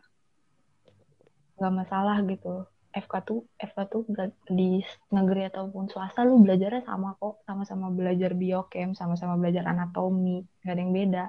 [1.58, 2.70] Gak masalah gitu.
[2.88, 4.02] FK tuh FK tuh
[4.48, 4.80] di
[5.12, 10.80] negeri ataupun swasta lu belajarnya sama kok, sama-sama belajar biochem, sama-sama belajar anatomi, gak ada
[10.80, 11.24] yang beda.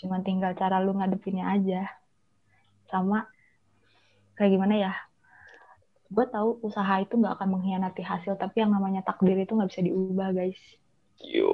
[0.00, 1.86] Cuman tinggal cara lu ngadepinnya aja.
[2.88, 3.28] Sama
[4.40, 4.92] kayak gimana ya?
[6.06, 9.82] Gue tahu usaha itu nggak akan mengkhianati hasil, tapi yang namanya takdir itu nggak bisa
[9.82, 10.60] diubah, guys.
[11.18, 11.50] Yo,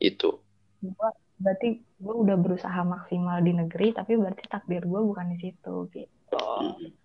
[0.00, 0.45] itu.
[0.84, 1.10] Gua,
[1.40, 6.46] berarti gue udah berusaha maksimal di negeri, tapi berarti takdir gue bukan di situ, gitu.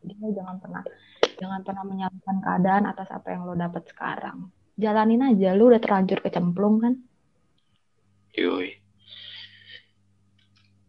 [0.03, 0.83] Jadi lo jangan pernah,
[1.39, 4.51] jangan pernah menyalahkan keadaan atas apa yang lo dapat sekarang.
[4.75, 6.93] Jalanin aja, lu udah terlanjur kecemplung kan?
[8.35, 8.79] Yoi.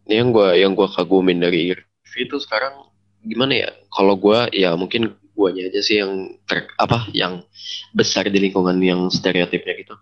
[0.07, 2.91] Ini yang gua yang gua kagumin dari Irvi itu sekarang
[3.23, 3.71] gimana ya?
[3.95, 7.47] Kalau gua ya mungkin guanya aja sih yang ter, apa yang
[7.95, 9.95] besar di lingkungan yang stereotipnya gitu.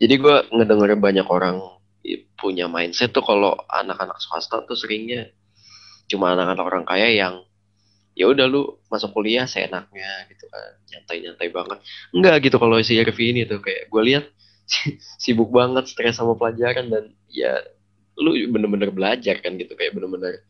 [0.00, 1.60] Jadi gua ngedenger banyak orang
[2.42, 5.30] punya mindset tuh kalau anak-anak swasta tuh seringnya
[6.10, 7.34] cuma anak-anak orang kaya yang
[8.18, 8.62] ya udah lu
[8.92, 11.78] masuk kuliah seenaknya gitu kan nyantai-nyantai banget
[12.12, 14.24] enggak gitu kalau si Irvi ini tuh kayak gue lihat
[15.24, 17.56] sibuk banget stres sama pelajaran dan ya
[18.20, 20.44] lu bener-bener belajar kan gitu kayak bener-bener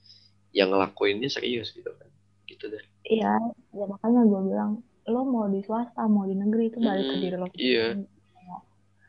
[0.53, 2.09] yang ngelakuinnya serius gitu kan
[2.51, 3.35] gitu deh Iya,
[3.75, 4.71] ya makanya gue bilang,
[5.11, 7.47] lo mau di swasta, mau di negeri itu balik ke Mm-mm, diri lo.
[7.59, 7.99] iya.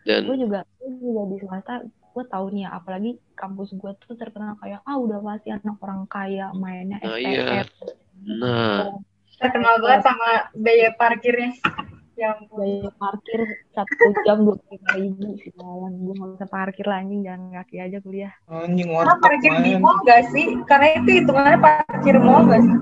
[0.07, 1.73] dan gue juga gue juga di swasta
[2.13, 6.05] gue tahu nih ya apalagi kampus gue tuh terkenal kayak ah udah pasti anak orang
[6.05, 7.65] kaya mainnya Nah, iya.
[7.65, 7.67] SPF
[8.23, 8.93] nah
[9.33, 11.51] Terkenal banget sama biaya parkirnya.
[12.13, 12.61] Ya ampun.
[12.61, 13.41] biaya parkir
[13.73, 17.75] satu jam dua puluh ribu sih kawan gue nggak usah parkir lah anjing jalan kaki
[17.81, 20.45] aja kuliah Anjing Karena warteg parkir di mall gak sih?
[20.63, 22.77] Karena itu hitungannya parkir mall gak sih?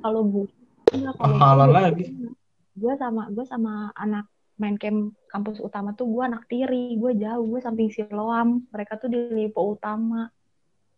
[0.00, 0.46] kalau gue
[0.90, 2.04] enggak kalau Mahalan gue lagi.
[2.74, 4.24] gue sama gue sama anak
[4.60, 9.08] main camp kampus utama tuh gue anak tiri gue jauh gue samping Siloam mereka tuh
[9.08, 10.28] di Lipo Utama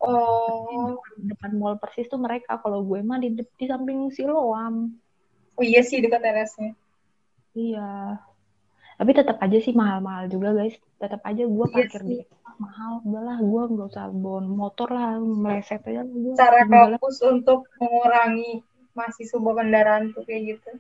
[0.05, 4.93] Oh, depan mall persis tuh mereka kalau gue mah di, di samping Siloam
[5.55, 6.75] oh iya sih dekat teresnya.
[7.55, 8.19] Iya.
[8.95, 10.75] Tapi tetap aja sih mahal-mahal juga guys.
[10.99, 12.11] Tetap aja gue Iya parkir sih.
[12.23, 12.27] di
[12.59, 13.03] mahal.
[13.03, 16.35] Udahlah gue nggak usah bawa motor lah, meleset aja lah gue.
[16.39, 18.63] Cara kampus untuk mengurangi
[18.95, 20.71] mahasiswa bawa kendaraan tuh kayak gitu.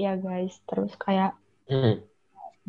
[0.00, 0.56] Iya guys.
[0.64, 1.36] Terus kayak
[1.68, 2.00] hmm.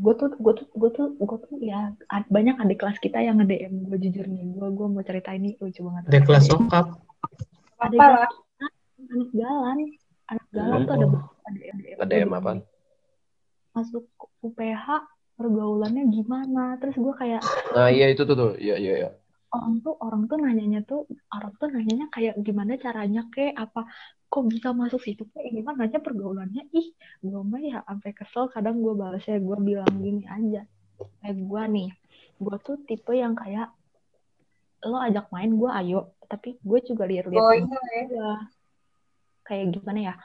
[0.02, 3.40] gue tuh gue tuh gue tuh gue tuh ya ad- banyak adik kelas kita yang
[3.40, 4.52] nge DM gue jujur nih.
[4.52, 6.04] Gue gue mau cerita ini lucu banget.
[6.12, 6.86] Ada kelas sokap.
[7.80, 8.32] Adik Apa lah?
[8.60, 8.76] kelas
[9.12, 9.78] anak jalan.
[10.28, 11.10] Anak jalan tuh ada Oh.
[11.12, 11.98] beberapa DM DM.
[12.00, 12.52] ada yang apa
[13.72, 14.04] Masuk
[14.44, 14.86] UPH
[15.40, 16.76] pergaulannya gimana?
[16.84, 19.10] Terus gue kayak nah iya itu tuh tuh iya iya iya
[19.52, 23.84] orang tuh orang tuh nanyanya tuh orang tuh nanyanya kayak gimana caranya kayak apa
[24.32, 25.24] kok bisa masuk situ?
[25.36, 26.64] Kayak gimana nanya pergaulannya.
[26.72, 26.88] Ih
[27.20, 29.38] gue mah ya sampai kesel kadang gue balasnya.
[29.44, 30.64] Gue bilang gini aja.
[31.20, 31.90] Kayak gue nih
[32.40, 33.68] gue tuh tipe yang kayak
[34.88, 36.00] lo ajak main gue ayo.
[36.32, 38.30] Tapi gue juga lihat-lihat Oh iya ya.
[39.44, 40.16] kayak gimana ya?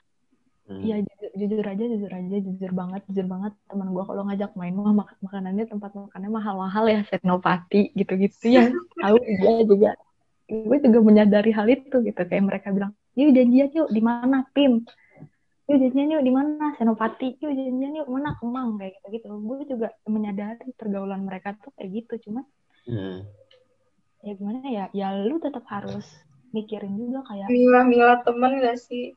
[0.66, 0.82] Hmm.
[0.82, 4.74] Iya jujur, jujur aja jujur aja jujur banget jujur banget teman gue kalau ngajak main
[4.74, 7.00] mah mak- makanannya tempat makannya mahal-mahal ya.
[7.10, 8.70] Senopati gitu-gitu ya.
[9.02, 9.90] Tahu dia juga.
[10.46, 12.20] Gue juga menyadari hal itu gitu.
[12.22, 14.84] Kayak mereka bilang yuk janjian yuk di mana Pim?
[15.66, 16.76] Yuk janjian yuk di mana?
[16.78, 17.28] Senopati.
[17.42, 18.36] Yuk janjian yuk mana?
[18.38, 22.44] Kemang kayak gitu gitu gue juga menyadari pergaulan mereka tuh kayak gitu cuma
[22.86, 23.26] Hmm.
[24.22, 26.06] ya gimana ya ya lu tetap harus
[26.54, 29.10] mikirin juga kayak Milah-milah temen gak sih?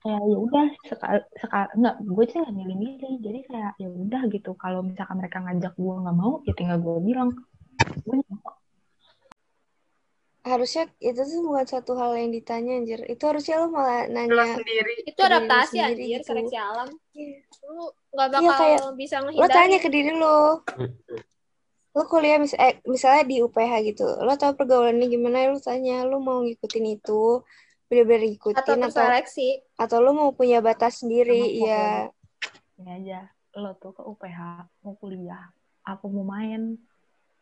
[0.00, 4.56] kayak ya udah sekal sekal nggak gue sih nggak milih-milih jadi kayak ya udah gitu.
[4.56, 7.30] Kalau misalkan mereka ngajak gue nggak mau ya tinggal gue bilang.
[8.08, 8.52] Gue nggak mau.
[10.40, 13.00] Harusnya itu tuh bukan satu hal yang ditanya anjir.
[13.04, 14.56] Itu harusnya lo malah Lo nanya.
[14.56, 14.94] sendiri.
[15.04, 16.26] Itu adaptasi sendiri anjir, gitu.
[16.32, 16.88] seleksi alam.
[17.12, 17.38] Iya.
[17.68, 19.52] Lu nggak Iya, bakal kayak bisa Lo ngehindari.
[19.52, 20.38] tanya ke diri lo.
[21.90, 26.22] lo kuliah mis eh, misalnya di UPH gitu, lo tau pergaulannya gimana, lo tanya, lo
[26.22, 27.42] mau ngikutin itu,
[27.84, 29.48] bener-bener Atau ngikutin atau terseleksi.
[29.74, 31.84] atau lo mau punya batas sendiri, Sama ya
[32.78, 33.20] ini aja
[33.58, 34.38] lo tuh ke UPH
[34.80, 35.50] mau kuliah
[35.82, 36.78] apa mau main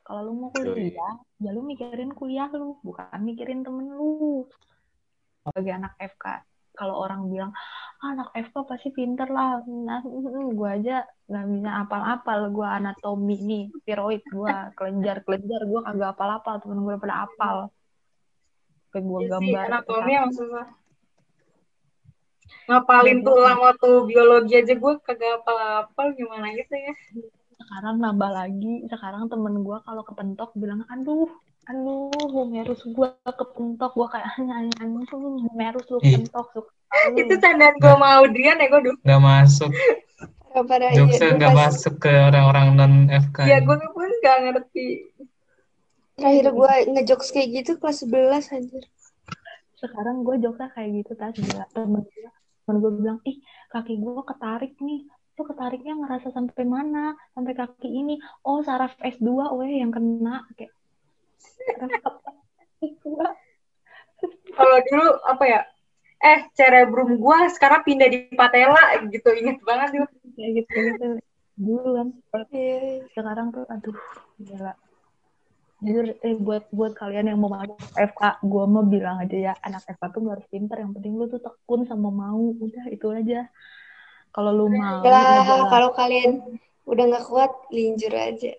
[0.09, 4.49] kalau lu mau kuliah ya lu mikirin kuliah lu bukan mikirin temen lu.
[5.45, 7.53] Sebagai anak FK kalau orang bilang
[8.01, 9.61] ah, anak FK pasti pinter lah.
[9.69, 10.01] Nah
[10.57, 12.39] gue aja nggak bisa apal-apal.
[12.57, 16.55] Gue anatomi nih tiroid gue kelenjar kelenjar gue kagak apal-apal.
[16.65, 17.57] Temen gue pada apal.
[18.89, 20.67] Kayak gue Iya sih, gambar anatomi emang susah.
[22.65, 26.17] Ngapalin tulang waktu biologi aja gue kagak apal-apal.
[26.17, 26.97] Gimana gitu ya.
[27.69, 31.29] Sekarang nambah lagi sekarang temen gue kalau kepentok bilang aduh
[31.69, 36.73] aduh humerus gue kepentok gue kayak nyanyi nyanyi humerus lu kepentok suka
[37.13, 38.97] Itu candaan gue sama Audrian ya gue dulu.
[39.05, 39.71] Nggak masuk.
[40.97, 43.37] Jokesnya iya, nggak pas masuk ke orang-orang non FK.
[43.45, 44.87] Ya gue pun gak ngerti.
[46.19, 48.85] terakhir gue ngejokes kayak gitu kelas 11 anjir.
[49.79, 52.31] sekarang gue jokesnya kayak gitu tadi gila temen gue
[52.67, 53.39] temen gue bilang ih
[53.71, 55.07] kaki gue ketarik nih
[55.39, 57.15] tuh ketariknya ngerasa sampai mana?
[57.31, 58.19] Sampai kaki ini?
[58.43, 60.43] Oh saraf S2 weh yang kena.
[60.59, 60.75] Kayak
[61.79, 62.19] saraf
[62.83, 63.07] S2
[64.59, 65.63] Kalau dulu apa ya?
[66.19, 69.31] Eh, cerebrum gue sekarang pindah di patella gitu.
[69.31, 70.11] Ingat banget tuh.
[70.35, 71.07] kayak gitu gitu.
[71.55, 72.09] Dulu kan
[72.51, 73.95] Iya, sekarang tuh aduh
[74.43, 74.75] gila.
[75.79, 79.87] Jujur eh buat buat kalian yang mau masuk FK gue mau bilang aja ya anak
[79.87, 80.77] FK tuh gak harus pinter.
[80.83, 82.51] Yang penting lu tuh tekun sama mau.
[82.59, 83.47] Udah itu aja
[84.39, 88.55] kalau lu mau Lah, kalau kalian udah nggak kuat, linjur aja.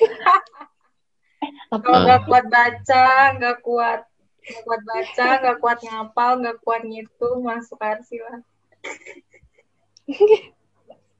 [1.68, 4.00] tapi Kalau nggak kuat baca, nggak kuat
[4.48, 8.40] nggak kuat baca, nggak kuat ngapal, nggak kuat ngitung, masuk arsi lah.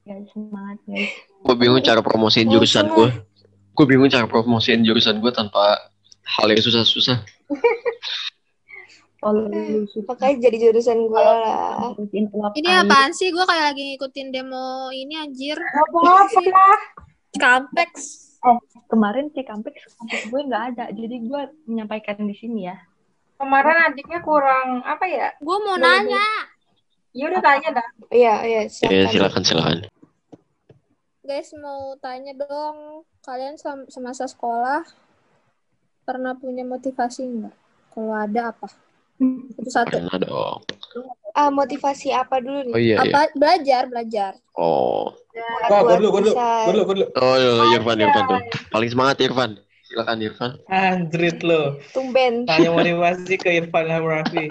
[0.09, 1.13] guys semangat guys
[1.45, 3.13] Gue bingung cara promosiin jurusan gue.
[3.77, 5.93] Gue bingung cara promosiin jurusan gue tanpa
[6.25, 7.21] hal yang susah-susah.
[9.19, 11.91] kalau lu suka Makanya jadi jurusan gue lah.
[12.55, 13.35] Ini apaan sih?
[13.35, 15.59] Gue kayak lagi ngikutin demo ini anjir.
[15.59, 16.81] Apa-apa lah.
[17.35, 17.93] Kampex.
[18.87, 22.79] kemarin Cikampek kampus gue nggak ada jadi gue menyampaikan di sini ya
[23.35, 25.31] Kemarin adiknya kurang, apa ya?
[25.39, 26.23] Gue mau nanya.
[27.15, 27.87] Ya udah tanya dah.
[28.11, 29.11] Iya, iya, Ya silakan.
[29.11, 29.79] silakan silakan.
[31.23, 33.07] Guys mau tanya dong.
[33.23, 34.83] Kalian sem- semasa sekolah
[36.03, 37.55] pernah punya motivasi nggak?
[37.95, 38.67] Kalau ada apa?
[39.19, 39.99] Itu satu.
[39.99, 40.63] Enak dong.
[41.35, 42.75] Ah, motivasi apa dulu nih?
[42.75, 43.11] Oh iya iya.
[43.11, 43.21] Apa?
[43.35, 44.33] Belajar, belajar.
[44.55, 45.15] Oh.
[45.35, 47.07] Buat- Wah, gue dulu, gue dulu, gue dulu, gue dulu.
[47.15, 48.41] Oh iya Irfan Irfan tuh.
[48.69, 49.51] Paling semangat Irfan.
[49.85, 50.53] Silakan Irfan.
[50.67, 51.79] Anjrit lo.
[51.93, 52.43] Tumben.
[52.45, 54.47] Tanya motivasi ke Irfan Hamrafi.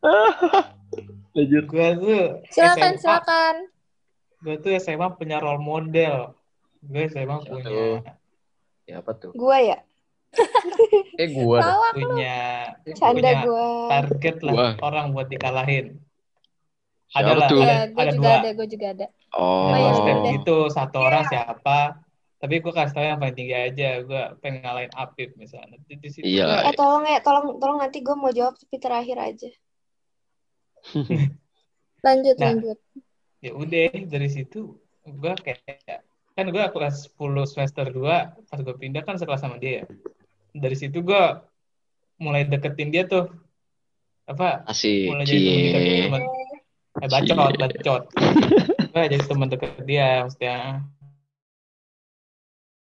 [1.36, 1.64] Lanjut.
[1.66, 3.54] Gue tuh Silakan, SMA, silakan.
[4.40, 6.34] gue tuh SMA punya role model.
[6.80, 7.96] Gue SMA punya tuh?
[8.88, 9.30] Ya apa tuh?
[9.32, 9.78] Gua ya,
[11.18, 11.28] Eh.
[11.32, 11.88] Tawa.
[11.92, 12.36] punya
[12.96, 13.66] canda punya gua.
[13.90, 14.68] target lah Gua.
[14.80, 15.98] orang buat dikalahin.
[17.10, 18.38] Ada lah, ada, Ya, gue ada juga dua.
[18.38, 19.06] ada, gue juga ada.
[19.34, 19.66] Oh.
[19.98, 20.32] Step udah.
[20.32, 21.78] gitu satu orang siapa
[22.40, 26.08] tapi gue kasih tau yang paling tinggi aja gue pengen ngalahin Apip misalnya di, di
[26.08, 26.70] situ Iya.
[26.70, 29.50] Eh tolong ya, tolong tolong nanti gue mau jawab tapi terakhir aja.
[32.00, 32.48] Lanjut, Nah.
[32.48, 32.78] lanjut.
[33.40, 34.72] ya udah dari situ
[35.02, 36.00] gue kayak
[36.32, 38.04] kan gue kelas 10 semester 2
[38.48, 39.84] pas gue pindah kan sekelas sama dia ya.
[40.54, 41.22] Dari situ gue
[42.20, 43.30] mulai deketin dia tuh.
[44.28, 44.62] Apa?
[44.68, 45.10] Asik.
[45.10, 46.22] mulai jadi temen
[47.00, 48.02] eh bacot bacot.
[48.90, 50.82] Gue jadi teman dekat dia maksudnya.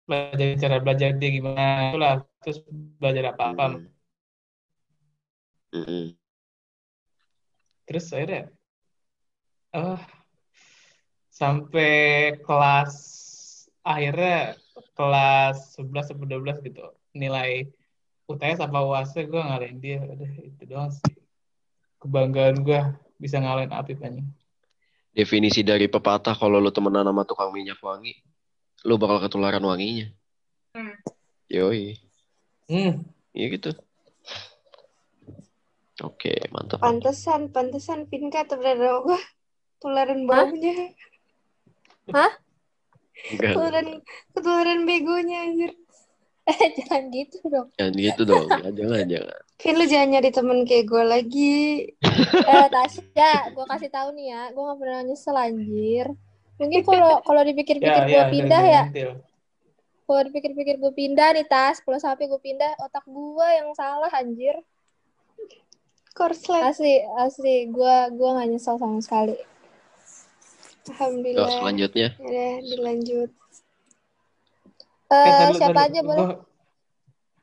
[0.02, 2.14] Belajar cara belajar dia gimana itulah.
[2.42, 2.58] Terus
[2.98, 3.86] belajar apa apa Hmm.
[5.72, 6.12] Mm-mm.
[7.88, 8.52] terus akhirnya
[9.72, 10.00] eh
[11.32, 11.92] sampai
[12.44, 12.92] kelas
[13.80, 14.60] akhirnya
[14.92, 17.68] kelas 11 atau 12 gitu nilai
[18.28, 21.16] UTS apa UASnya gue ngalahin dia udah itu doang sih
[22.00, 22.80] kebanggaan gue
[23.20, 24.28] bisa ngalahin Apip anjing
[25.12, 28.16] Definisi dari pepatah kalau lu temenan sama tukang minyak wangi,
[28.88, 30.08] lu bakal ketularan wanginya.
[30.72, 30.96] Hmm.
[31.52, 32.00] Yoi.
[32.72, 33.04] hmm.
[33.36, 33.76] Iya gitu.
[36.00, 36.80] Oke, mantap.
[36.80, 39.20] Pantesan, pantesan Pinka terhadap gue
[39.84, 40.96] tularan baunya,
[42.08, 43.88] Enggak, tularan
[44.32, 45.76] ketularan begonya anjir.
[46.42, 47.68] Eh, jangan gitu dong.
[47.78, 48.46] jangan gitu dong.
[48.50, 49.40] Ya, jangan, jangan.
[49.62, 51.58] Vin lu jangan nyari temen kayak gue lagi.
[52.42, 56.06] Eh, Tasya, gue kasih tahu nih ya, gue gak pernah nyesel anjir.
[56.58, 59.10] Mungkin kalau kalau dipikir-pikir ya gue ya pindah ya, sentil.
[60.04, 64.58] kalau dipikir-pikir gue pindah nih tas, kalau sampai gue pindah, otak gue yang salah anjir.
[66.12, 69.38] Korslet, Asli, asli, gue gue gak nyesel sama sekali.
[70.92, 71.62] Alhamdulillah.
[71.62, 72.08] selanjutnya.
[72.20, 73.30] Ya, dilanjut.
[75.12, 75.88] Eh, Eh, taruh, siapa taruh.
[75.88, 76.20] aja boleh?
[76.24, 76.40] Gua-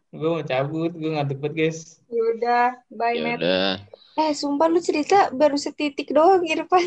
[0.09, 1.80] Gue mau cabut, gue ngantuk banget guys.
[2.07, 3.38] Yaudah, bye Ya Matt.
[3.38, 3.70] udah.
[4.17, 6.82] Eh, sumpah lu cerita baru setitik doang, Irfan.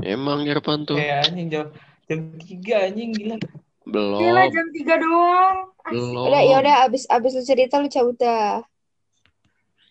[0.00, 1.66] Emang Irfan tuh Kayak anjing jam
[2.06, 3.36] jam tiga anjing gila.
[3.82, 4.18] belum.
[4.18, 5.56] Gila jam 3 doang.
[5.86, 6.24] Belum.
[6.26, 8.64] Udah, ya udah abis abis lu cerita lu cabut dah.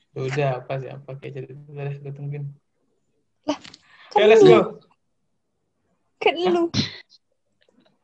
[0.10, 2.46] Ya Udah apa sih apa kayak jadi udah gue tungguin.
[3.46, 3.58] Kan
[4.16, 4.62] Ya let's lu, go.
[6.18, 6.64] kan lu.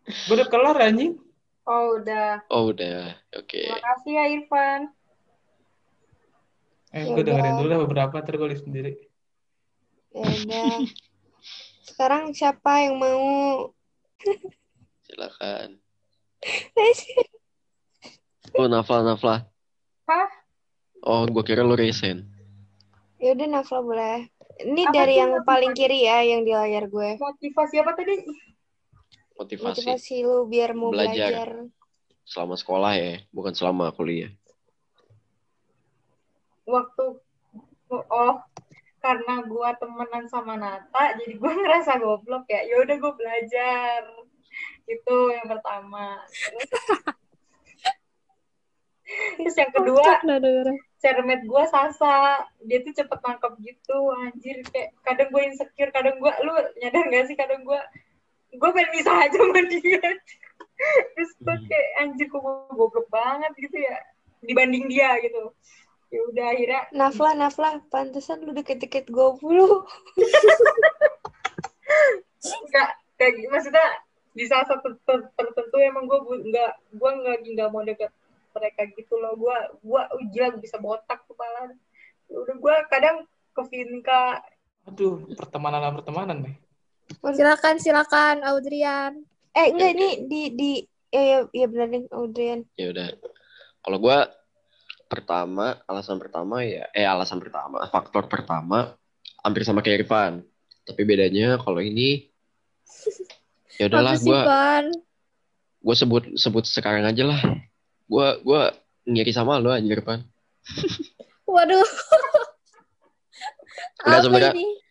[0.05, 1.17] Gue udah kelar anjing.
[1.65, 2.45] Oh, udah.
[2.47, 3.17] Oh udah.
[3.33, 3.65] Oke.
[3.65, 4.81] Terima kasih ya Irfan.
[6.93, 8.91] Eh, Ya gue dengerin dulu lah beberapa terus gue list sendiri.
[10.13, 10.77] Ya udah.
[11.83, 13.21] Sekarang siapa yang mau?
[15.03, 15.81] Silakan.
[18.55, 19.43] Oh Nafla Nafla.
[20.07, 20.29] Hah?
[21.03, 22.23] Oh gua kira lu resign.
[23.19, 24.31] Ya udah Nafla boleh.
[24.63, 25.49] Ini Apa dari yang motivasi?
[25.49, 27.19] paling kiri ya yang di layar gue.
[27.19, 28.15] Motivasi apa tadi?
[29.35, 31.31] Motivasi Motivasi lu biar mau Belajar.
[31.31, 31.51] belajar.
[32.25, 34.33] selama sekolah ya, bukan selama kuliah.
[36.65, 37.21] Waktu
[37.93, 38.35] oh
[38.97, 42.65] karena gua temenan sama Nata, jadi gua ngerasa goblok ya.
[42.65, 44.01] Ya udah gua belajar.
[44.89, 46.17] Itu yang pertama.
[46.25, 46.65] Terus,
[49.37, 50.01] Terus yang kedua,
[50.97, 56.33] cermet gue Sasa dia tuh cepet nangkep gitu anjir kayak kadang gue insecure kadang gue
[56.41, 57.77] lu nyadar gak sih kadang gue
[58.55, 60.01] gue pengen bisa aja sama dia.
[61.15, 63.97] Terus gue kayak anjir kok gue goblok banget gitu ya
[64.43, 65.51] dibanding dia gitu.
[66.13, 69.83] Ya udah akhirnya Nafla, Nafla, pantesan lu deket-deket gue mulu.
[72.45, 73.87] nggak kayak maksudnya
[74.35, 76.19] di saat ter- tertentu emang gue
[76.51, 78.11] nggak gue nggak nggak mau deket
[78.55, 79.33] mereka gitu loh.
[79.35, 81.73] Gue gue oh, gila bisa botak kepala.
[82.29, 83.17] Ya udah gue kadang
[83.55, 84.43] ke Vinka
[84.85, 86.55] Aduh, pertemanan lah pertemanan nih.
[87.33, 89.25] Silakan, silakan, Audrian.
[89.55, 90.71] Eh enggak ini di di
[91.09, 92.59] ya ya, ya benar nih Audrian.
[92.77, 93.07] Ya udah.
[93.81, 94.29] Kalau gua
[95.09, 98.93] pertama, alasan pertama ya, eh alasan pertama, faktor pertama
[99.41, 100.43] hampir sama kayak Irfan.
[100.85, 102.29] Tapi bedanya kalau ini
[103.81, 104.85] ya udahlah Pan?
[105.81, 107.41] gua sebut sebut sekarang aja lah.
[108.05, 108.69] Gua gua
[109.05, 110.21] ngiri sama lo anjir Irfan.
[111.45, 111.85] Waduh.
[114.05, 114.84] Enggak, sebenarnya- ini?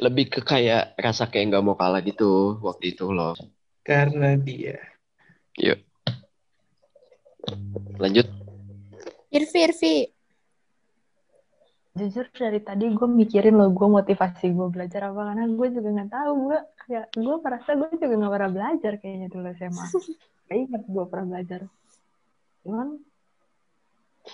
[0.00, 3.36] Lebih ke kayak rasa kayak nggak mau kalah gitu waktu itu loh.
[3.82, 4.78] Karena dia.
[5.58, 5.80] Yuk.
[7.98, 8.26] Lanjut.
[9.32, 9.96] Irvi, Irvi.
[11.92, 16.08] Jujur dari tadi gue mikirin loh gue motivasi gue belajar apa karena gue juga nggak
[16.08, 19.86] tahu gue kayak gue merasa gue juga nggak pernah belajar kayaknya dulu SMA.
[20.48, 21.60] Gak inget gue pernah belajar.
[22.64, 22.88] Cuman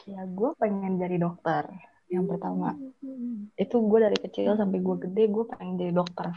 [0.06, 1.66] ya gue pengen jadi dokter
[2.08, 2.72] yang pertama.
[3.54, 6.32] Itu gue dari kecil sampai gue gede gue pengen jadi dokter.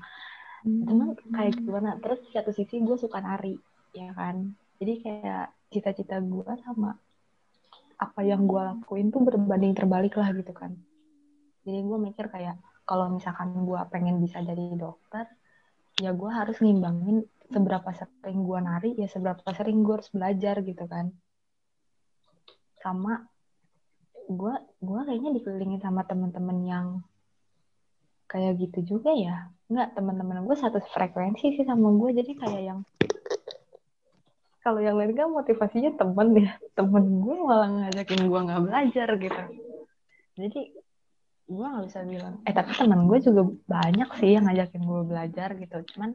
[0.63, 1.97] Cuman kayak gimana?
[1.97, 3.55] Terus di satu sisi gue suka nari,
[3.95, 4.51] ya kan?
[4.77, 6.93] Jadi kayak cita-cita gue sama
[8.01, 10.73] apa yang gue lakuin tuh berbanding terbalik lah gitu kan.
[11.61, 15.29] Jadi gue mikir kayak kalau misalkan gue pengen bisa jadi dokter,
[16.01, 20.85] ya gue harus ngimbangin seberapa sering gue nari, ya seberapa sering gue harus belajar gitu
[20.89, 21.13] kan.
[22.81, 23.21] Sama
[24.31, 26.85] gue gue kayaknya dikelilingin sama teman-teman yang
[28.31, 29.51] kayak gitu juga ya.
[29.67, 32.79] Enggak, teman-teman gue satu frekuensi sih sama gue, jadi kayak yang
[34.61, 36.53] kalau yang lain kan motivasinya temen ya.
[36.77, 39.41] Temen gue malah ngajakin gue nggak belajar gitu.
[40.37, 40.61] Jadi
[41.49, 42.35] gue nggak bisa bilang.
[42.45, 45.77] Eh tapi temen gue juga banyak sih yang ngajakin gue belajar gitu.
[45.97, 46.13] Cuman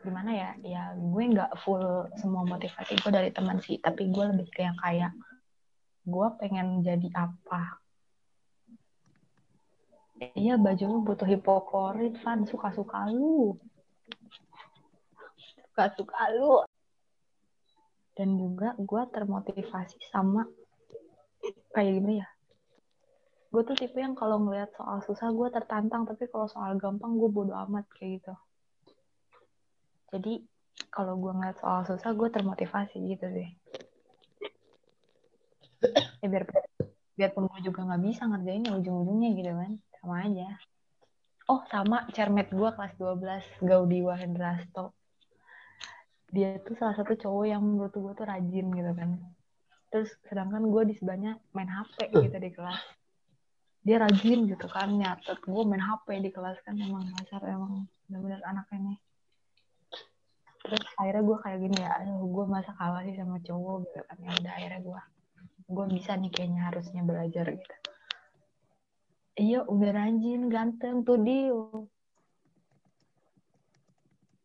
[0.00, 0.50] gimana ya?
[0.64, 4.78] Ya gue nggak full semua motivasi gue dari teman sih tapi gue lebih ke yang
[4.80, 5.12] kayak
[6.04, 7.80] gue pengen jadi apa?
[10.36, 12.44] Iya baju lu butuh hipokorit Van.
[12.44, 13.56] Suka-suka lu.
[15.58, 16.62] Suka-suka lu.
[18.14, 20.46] Dan juga gue termotivasi sama
[21.74, 22.28] kayak gimana ya.
[23.50, 26.06] Gue tuh tipe yang kalau ngeliat soal susah gue tertantang.
[26.06, 28.34] Tapi kalau soal gampang gue bodo amat kayak gitu.
[30.14, 30.46] Jadi
[30.94, 33.50] kalau gue ngeliat soal susah gue termotivasi gitu sih
[36.22, 36.44] ya biar
[37.14, 39.72] biarpun gue juga nggak bisa ngerjainnya ujung-ujungnya gitu kan.
[40.02, 40.48] Sama aja.
[41.44, 44.96] Oh sama cermet gue kelas 12 Gaudi Wahendrasto.
[46.34, 49.20] Dia tuh salah satu cowok yang menurut gue tuh rajin gitu kan.
[49.92, 52.82] Terus sedangkan gue di sebelahnya main HP gitu di kelas.
[53.84, 55.38] Dia rajin gitu kan nyatet.
[55.44, 58.98] Gue main HP di kelas kan emang dasar emang bener-bener anak ini.
[60.64, 64.16] Terus akhirnya gue kayak gini ya gue masa kalah sih sama cowok gitu kan.
[64.18, 65.00] Ya udah akhirnya gue
[65.64, 67.76] gue bisa nih kayaknya harusnya belajar gitu.
[69.34, 71.50] Iya udah rajin ganteng tuh dia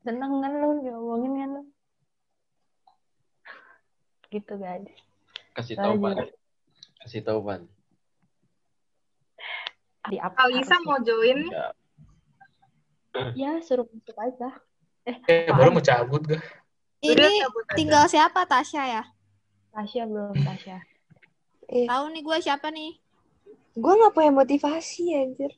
[0.02, 1.64] seneng kan lu diomongin kan lu?
[4.34, 4.90] Gitu guys.
[5.54, 6.18] Kasih tahu, Pan.
[7.04, 7.62] Kasih tahu, Pan.
[10.10, 11.38] di apa Kalisa mau join?
[11.38, 11.54] Nih?
[11.54, 11.70] Ya,
[13.38, 14.50] ya suruh masuk aja.
[15.06, 16.42] Eh, baru mau cabut gue.
[17.06, 17.46] Udah Ini
[17.78, 19.04] tinggal siapa Tasya ya?
[19.70, 20.89] Tasya belum Tasya
[21.70, 22.98] Tahu nih gue siapa nih?
[23.74, 25.54] Gue nggak punya motivasi anjir.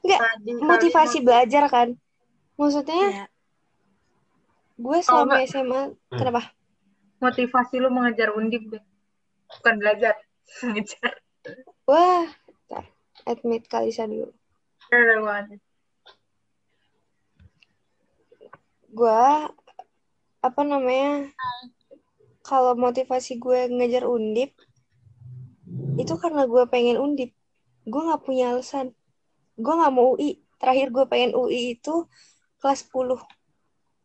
[0.00, 1.88] Nggak, Tadi kali motivasi mau- belajar kan.
[2.54, 3.26] Maksudnya Ya.
[4.76, 5.48] gue selama nggak.
[5.48, 5.80] SMA
[6.10, 6.42] kenapa?
[7.16, 8.84] motivasi lu mengejar undip deh.
[9.50, 10.12] Bukan belajar.
[10.62, 11.12] Mengejar.
[11.84, 12.28] Wah,
[12.68, 12.84] ntar,
[13.24, 14.28] admit Kalisa dulu.
[18.90, 19.24] Gue
[20.38, 21.32] apa namanya?
[22.44, 24.52] Kalau motivasi gue ngejar undip
[25.96, 27.32] itu karena gue pengen undip.
[27.88, 28.92] Gue nggak punya alasan.
[29.56, 30.44] Gue nggak mau UI.
[30.60, 32.04] Terakhir gue pengen UI itu
[32.60, 33.20] kelas 10.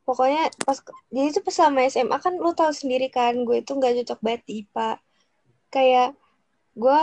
[0.08, 0.80] Pokoknya pas
[1.14, 4.42] jadi itu pas sama SMA kan lu tahu sendiri kan gue itu nggak cocok banget
[4.48, 4.90] di IPA.
[5.70, 6.10] Kayak
[6.80, 7.02] gue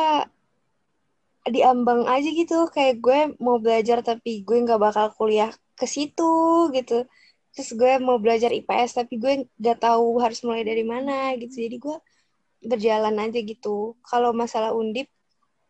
[1.46, 7.06] diambang aja gitu kayak gue mau belajar tapi gue nggak bakal kuliah ke situ gitu
[7.56, 11.56] terus gue mau belajar IPS tapi gue nggak tahu harus mulai dari mana gitu.
[11.56, 11.96] Jadi gue
[12.68, 13.96] berjalan aja gitu.
[14.04, 15.08] Kalau masalah undip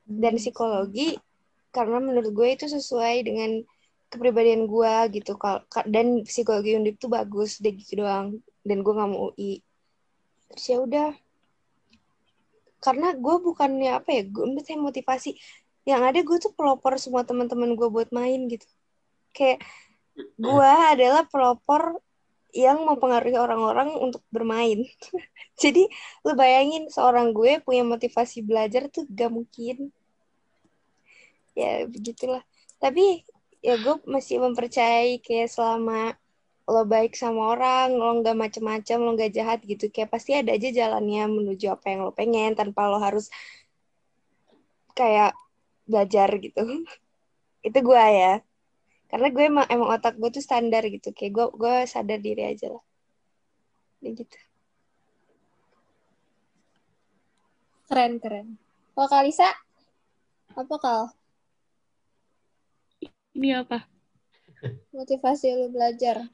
[0.02, 1.14] dan psikologi
[1.70, 3.62] karena menurut gue itu sesuai dengan
[4.10, 5.38] kepribadian gue gitu.
[5.86, 8.42] Dan psikologi undip tuh bagus deh gitu doang.
[8.66, 9.62] Dan gue nggak mau UI
[10.50, 11.14] terus ya udah.
[12.82, 15.38] Karena gue bukannya apa ya gue saya motivasi.
[15.86, 18.66] Yang ada gue tuh pelopor semua teman-teman gue buat main gitu.
[19.30, 19.62] Kayak
[20.16, 22.00] gue adalah pelopor
[22.56, 24.88] yang mempengaruhi orang-orang untuk bermain
[25.62, 25.84] jadi
[26.24, 29.92] lu bayangin seorang gue punya motivasi belajar tuh gak mungkin
[31.56, 32.44] ya begitulah
[32.80, 33.24] tapi
[33.64, 36.16] ya gue masih mempercayai kayak selama
[36.66, 40.66] lo baik sama orang, lo nggak macem-macem, lo nggak jahat gitu, kayak pasti ada aja
[40.74, 43.30] jalannya menuju apa yang lo pengen tanpa lo harus
[44.98, 45.38] kayak
[45.86, 46.62] belajar gitu.
[47.66, 48.42] Itu gue ya.
[49.06, 52.74] Karena gue emang, emang otak gue tuh standar gitu, kayak gue gue sadar diri aja
[52.74, 52.84] lah.
[54.02, 54.36] Ya gitu.
[57.86, 58.58] Keren, keren.
[58.98, 59.46] Kalau Kalisa,
[60.56, 61.02] apa Kal?
[63.36, 63.84] ini apa
[64.96, 66.24] Motivasi lu belajar.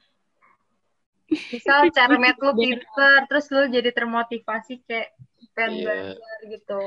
[1.27, 5.11] Misal cara met lu pinter, terus lu jadi termotivasi kayak
[5.51, 5.83] pengen Iya.
[5.83, 6.83] belajar gitu.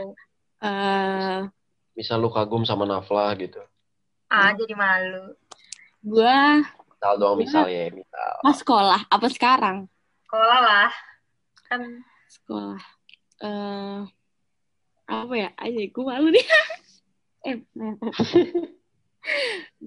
[0.64, 1.40] Eh,
[1.92, 3.60] misal lu kagum sama Nafla gitu.
[4.32, 5.36] Ah, jadi malu.
[6.06, 6.62] Gua
[6.96, 8.30] Misal doang misal ya, misal.
[8.40, 9.76] pas sekolah apa sekarang?
[10.24, 10.90] Sekolah lah.
[11.68, 12.82] Kan sekolah.
[13.44, 14.00] Eh
[15.06, 15.50] apa ya?
[15.60, 16.46] Aja gue malu nih.
[17.46, 17.62] Eh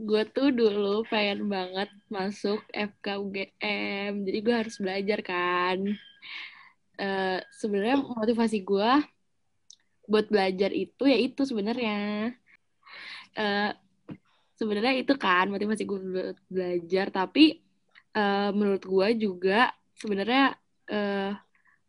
[0.08, 5.80] gue tuh dulu pengen banget masuk FK UGM jadi gue harus belajar kan.
[6.96, 8.92] Eh sebenarnya motivasi gue
[10.08, 12.32] buat belajar itu ya itu sebenarnya.
[13.34, 13.72] Eh
[14.60, 16.00] sebenarnya itu kan motivasi gue
[16.52, 17.64] belajar tapi
[18.12, 20.60] eh, menurut gue juga sebenarnya
[20.92, 21.32] eh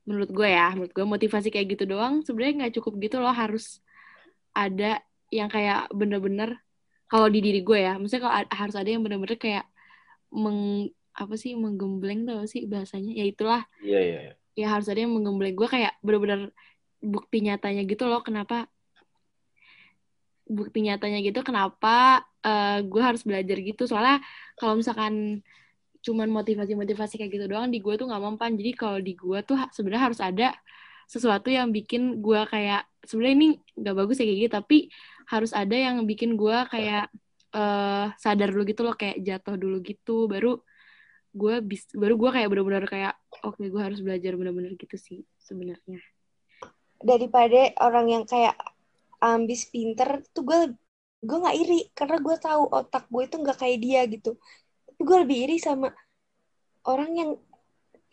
[0.06, 3.78] menurut gue ya menurut gue motivasi kayak gitu doang sebenarnya nggak cukup gitu loh harus
[4.54, 4.98] ada
[5.30, 6.58] yang kayak bener-bener
[7.06, 9.66] kalau di diri gue ya maksudnya kalau harus ada yang bener-bener kayak
[10.34, 14.18] meng apa sih menggembleng apa sih bahasanya ya itulah Iya, iya.
[14.30, 14.34] iya.
[14.58, 16.50] ya harus ada yang menggembleng gue kayak bener-bener
[16.98, 18.66] bukti nyatanya gitu loh kenapa
[20.50, 23.86] bukti nyatanya gitu kenapa eh, gue harus belajar gitu?
[23.86, 24.18] Soalnya
[24.58, 25.46] kalau misalkan
[26.00, 28.58] cuman motivasi-motivasi kayak gitu doang di gue tuh nggak mempan.
[28.58, 30.48] Jadi kalau di gue tuh sebenarnya harus ada
[31.06, 33.48] sesuatu yang bikin gue kayak sebenarnya ini
[33.78, 34.78] nggak bagus ya kayak gitu tapi
[35.26, 37.10] harus ada yang bikin gue kayak
[37.50, 40.26] eh sadar dulu gitu loh kayak jatuh dulu gitu.
[40.26, 40.62] Baru
[41.30, 43.14] gue bis baru gue kayak bener-bener kayak
[43.46, 46.02] oke gue harus belajar bener-bener gitu sih sebenarnya.
[47.00, 48.58] Daripada orang yang kayak
[49.20, 50.58] ambis pinter tuh gue
[51.20, 54.30] gue nggak iri karena gue tahu otak gue itu nggak kayak dia gitu.
[54.88, 55.86] Tapi gue lebih iri sama
[56.92, 57.30] orang yang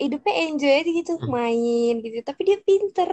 [0.04, 2.18] hidupnya enjoy aja gitu main gitu.
[2.30, 3.12] Tapi dia pinter.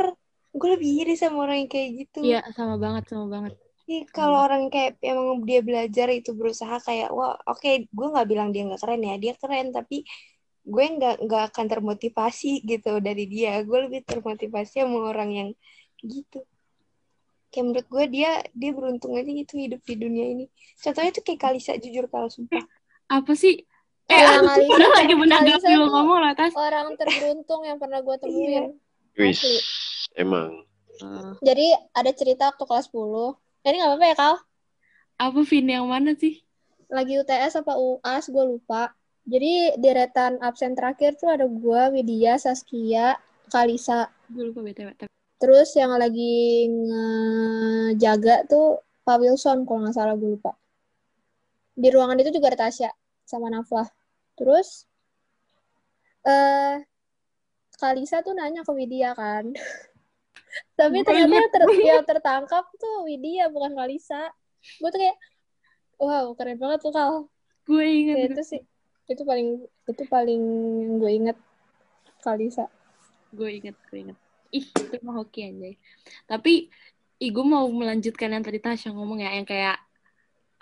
[0.54, 2.18] Gue lebih iri sama orang yang kayak gitu.
[2.26, 7.08] iya sama banget sama banget Iya, kalau orang kayak emang dia belajar itu berusaha kayak
[7.12, 9.96] wah oke gue nggak bilang dia nggak keren ya dia keren tapi
[10.64, 15.48] gue nggak nggak akan termotivasi gitu dari dia gue lebih termotivasi sama orang yang
[16.12, 16.36] gitu
[17.54, 20.44] kayak menurut gue dia dia beruntung aja gitu hidup di dunia ini
[20.82, 22.66] contohnya tuh kayak Kalisa jujur kalau sumpah
[23.06, 23.62] apa sih
[24.04, 28.02] eh Orang aku Alisa- tuh lagi menanggapi lo ngomong lah tas Orang terberuntung yang pernah
[28.02, 28.74] gue temuin.
[29.14, 29.40] Wis,
[30.12, 30.66] emang.
[31.40, 33.38] Jadi ada cerita waktu kelas 10.
[33.64, 34.34] Ini nggak apa-apa ya, Kal?
[35.14, 36.42] apa Vin yang mana sih
[36.90, 38.92] Lagi UTS apa UAS, gue lupa.
[39.24, 43.16] Jadi deretan absen terakhir tuh ada gue, Widya, Saskia,
[43.48, 44.12] Kalisa.
[44.28, 44.92] Gue lupa BTW.
[45.44, 50.56] Terus yang lagi ngejaga tuh Pak Wilson kalau nggak salah gue lupa.
[51.76, 52.88] Di ruangan itu juga ada Tasya
[53.28, 53.84] sama Naflah.
[54.40, 54.88] Terus
[56.24, 56.80] eh
[57.76, 59.52] Kalisa tuh nanya ke Widya kan.
[60.80, 64.32] Tapi ternyata ter- yang tertangkap tuh Widya bukan Kalisa.
[64.80, 65.20] Gue tuh kayak
[66.00, 67.28] wow keren banget tuh Kal.
[67.68, 68.32] gue inget.
[68.32, 68.64] Itu sih
[69.12, 69.60] itu paling
[69.92, 70.40] itu paling
[70.80, 71.38] yang gue inget
[72.24, 72.64] Kalisa.
[73.36, 74.23] Gue inget, gue inget.
[74.54, 75.74] Ih, itu mah hoki anjay.
[76.30, 76.70] Tapi,
[77.18, 79.78] ih gue mau melanjutkan yang tadi Tasya ngomong ya, yang kayak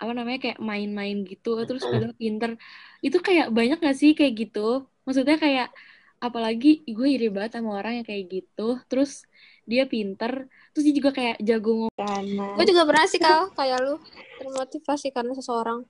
[0.01, 2.59] apa namanya kayak main-main gitu terus padahal pinter
[2.99, 5.71] itu kayak banyak gak sih kayak gitu maksudnya kayak
[6.19, 9.23] apalagi gue iri banget sama orang yang kayak gitu terus
[9.63, 13.95] dia pinter terus dia juga kayak jago ngomong Gue juga pernah sih Kal kayak lu
[14.39, 15.87] termotivasi karena seseorang.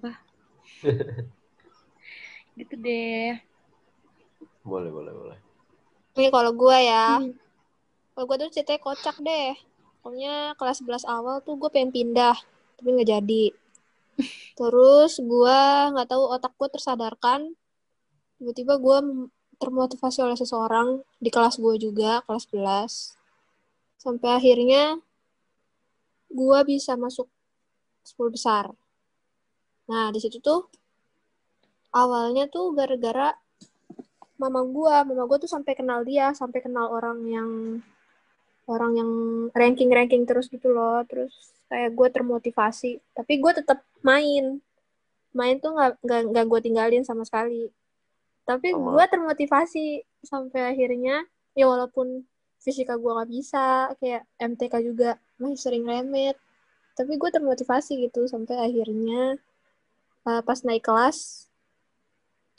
[2.60, 3.40] gitu deh
[4.64, 5.49] Boleh, boleh, boleh.
[6.18, 7.32] Ini kalau gue ya, Hmm.
[8.14, 9.54] kalau gue tuh ceritanya kocak deh.
[10.00, 12.36] Pokoknya kelas 11 awal tuh gue pengen pindah,
[12.76, 13.44] tapi nggak jadi.
[14.58, 15.58] Terus gue
[15.94, 17.54] nggak tahu otak gue tersadarkan,
[18.40, 18.98] tiba-tiba gue
[19.60, 22.92] termotivasi oleh seseorang di kelas gue juga, kelas 11.
[24.00, 24.96] Sampai akhirnya
[26.32, 27.28] gue bisa masuk
[28.02, 28.72] 10 besar.
[29.90, 30.70] Nah, di situ tuh
[31.92, 33.34] awalnya tuh gara-gara
[34.40, 35.04] mama gua.
[35.04, 37.50] Mama gua tuh sampai kenal dia sampai kenal orang yang
[38.64, 39.10] orang yang
[39.52, 41.04] ranking ranking terus gitu loh.
[41.04, 41.32] Terus
[41.70, 42.98] kayak gue termotivasi.
[43.14, 44.58] Tapi gue tetap main.
[45.30, 47.70] Main tuh nggak nggak gue tinggalin sama sekali.
[48.42, 48.98] Tapi Sama.
[48.98, 49.86] gue termotivasi
[50.26, 51.22] sampai akhirnya
[51.54, 52.26] ya walaupun
[52.58, 56.34] fisika gue nggak bisa kayak MTK juga masih sering remet.
[56.98, 59.38] Tapi gue termotivasi gitu sampai akhirnya
[60.26, 61.48] uh, pas naik kelas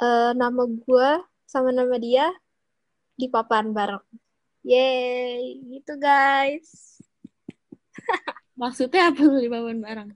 [0.01, 1.09] eh, nama gue
[1.51, 2.31] sama nama dia
[3.19, 3.99] di papan bareng.
[4.63, 6.95] Yeay, gitu guys.
[8.61, 10.09] maksudnya apa tuh di papan barang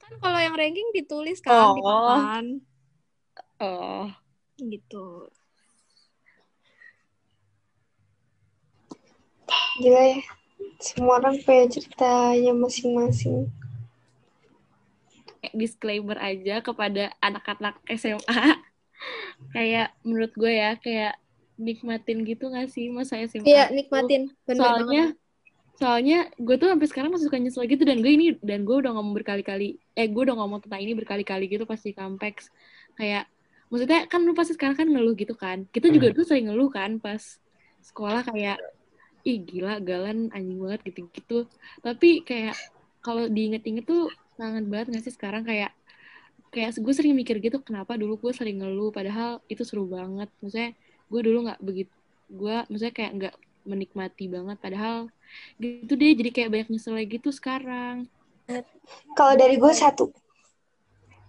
[0.00, 1.86] Kan kalau yang ranking ditulis kan di Oh.
[1.86, 2.44] papan.
[3.62, 4.10] oh
[4.58, 5.30] Gitu.
[9.80, 10.20] gila ya.
[10.80, 13.48] Semua orang punya ceritanya masing-masing.
[15.50, 18.60] disclaimer aja kepada anak-anak SMA
[19.50, 21.12] kayak menurut gue ya kayak
[21.58, 23.74] nikmatin gitu gak sih masa SMA Iya, tuh?
[23.76, 24.22] nikmatin.
[24.48, 25.16] Bener soalnya banget.
[25.76, 28.92] soalnya gue tuh sampai sekarang masih suka nyesel gitu dan gue ini dan gue udah
[28.92, 32.52] ngomong berkali-kali eh gue udah ngomong tentang ini berkali-kali gitu pasti Campex
[32.94, 33.24] kayak
[33.72, 37.00] maksudnya kan lu pasti sekarang kan ngeluh gitu kan kita juga dulu sering ngeluh kan
[37.00, 37.40] pas
[37.80, 38.60] sekolah kayak
[39.24, 41.48] ih gila galan anjing banget gitu-gitu
[41.80, 42.56] tapi kayak
[43.00, 45.72] kalau diinget-inget tuh kangen banget gak sih sekarang kayak
[46.50, 50.74] kayak gue sering mikir gitu kenapa dulu gue sering ngeluh padahal itu seru banget maksudnya
[51.06, 51.94] gue dulu nggak begitu
[52.30, 55.06] gue maksudnya kayak nggak menikmati banget padahal
[55.62, 58.10] gitu deh jadi kayak banyak nyesel gitu sekarang
[59.14, 60.10] Kalau dari gue satu.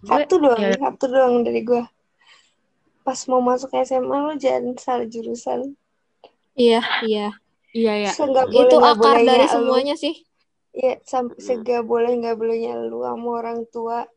[0.01, 0.73] Satu doang, ya.
[0.73, 1.85] satu doang dari gue.
[3.05, 5.77] Pas mau masuk SMA lo jangan salah jurusan.
[6.57, 7.29] Iya, iya.
[7.77, 9.53] iya ya Seenggak boleh Itu nggak akar dari bolehnya lu.
[9.53, 10.15] semuanya sih.
[10.73, 14.09] Iya, sam- seenggak boleh nggak bolehnya lu sama orang tua.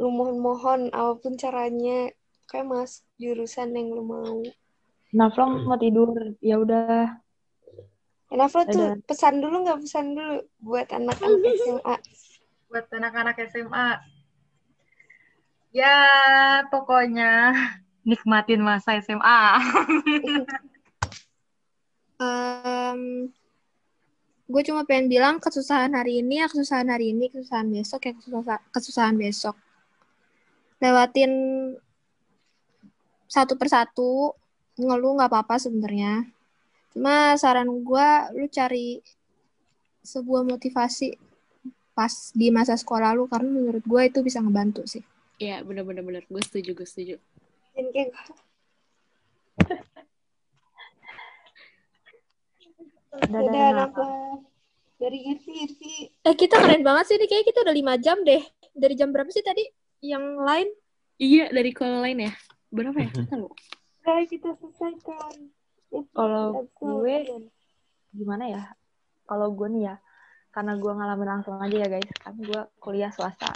[0.00, 2.08] Lu mohon-mohon apa pun caranya
[2.48, 4.40] kayak masuk jurusan yang lu mau.
[5.12, 6.34] Naflang mau tidur.
[6.40, 7.20] Ya udah.
[8.32, 9.04] Kenapa tuh Dadah.
[9.04, 11.96] pesan dulu nggak pesan dulu buat anak-anak SMA?
[12.70, 13.88] buat anak-anak SMA.
[15.74, 15.98] Ya,
[16.70, 17.50] pokoknya
[18.08, 19.42] nikmatin masa SMA.
[22.20, 23.32] Em,
[24.44, 28.60] gue cuma pengen bilang kesusahan hari ini ya kesusahan hari ini, kesusahan besok ya kesusahan,
[28.70, 29.56] kesusahan besok.
[30.80, 31.32] Lewatin
[33.30, 34.34] satu persatu,
[34.80, 36.24] ngeluh nggak apa-apa sebenarnya.
[36.90, 38.98] Cuma saran gue, lu cari
[40.02, 41.14] sebuah motivasi
[41.92, 45.04] pas di masa sekolah lu, karena menurut gue itu bisa ngebantu sih.
[45.40, 47.16] Iya bener-bener bener gue setuju gue setuju
[47.76, 48.12] Dan kayak
[53.72, 53.88] Naf.
[53.88, 54.04] apa?
[55.00, 55.94] Dari Irvi, Irvi.
[56.28, 58.42] Eh kita keren banget sih nih, kayaknya kita udah lima jam deh.
[58.76, 59.64] Dari jam berapa sih tadi?
[60.00, 60.68] Yang lain?
[61.20, 62.32] iya dari call lain ya
[62.72, 63.48] berapa ya Nggak tahu
[64.00, 65.52] Guys, kita selesaikan.
[66.16, 67.16] Kalau gue
[68.16, 68.62] gimana ya?
[69.28, 69.94] Kalau gue nih ya,
[70.50, 73.52] karena gue ngalamin langsung aja ya guys, kan gue kuliah swasta.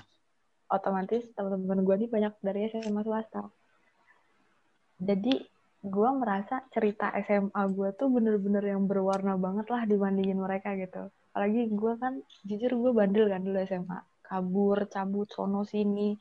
[0.68, 3.48] Otomatis teman-teman gue nih banyak dari SMA swasta.
[5.00, 5.42] Jadi
[5.84, 11.08] gue merasa cerita SMA gue tuh bener-bener yang berwarna banget lah dibandingin mereka gitu.
[11.32, 13.98] Apalagi gue kan, jujur gue bandel kan dulu SMA.
[14.24, 16.16] Kabur, cabut, sono sini,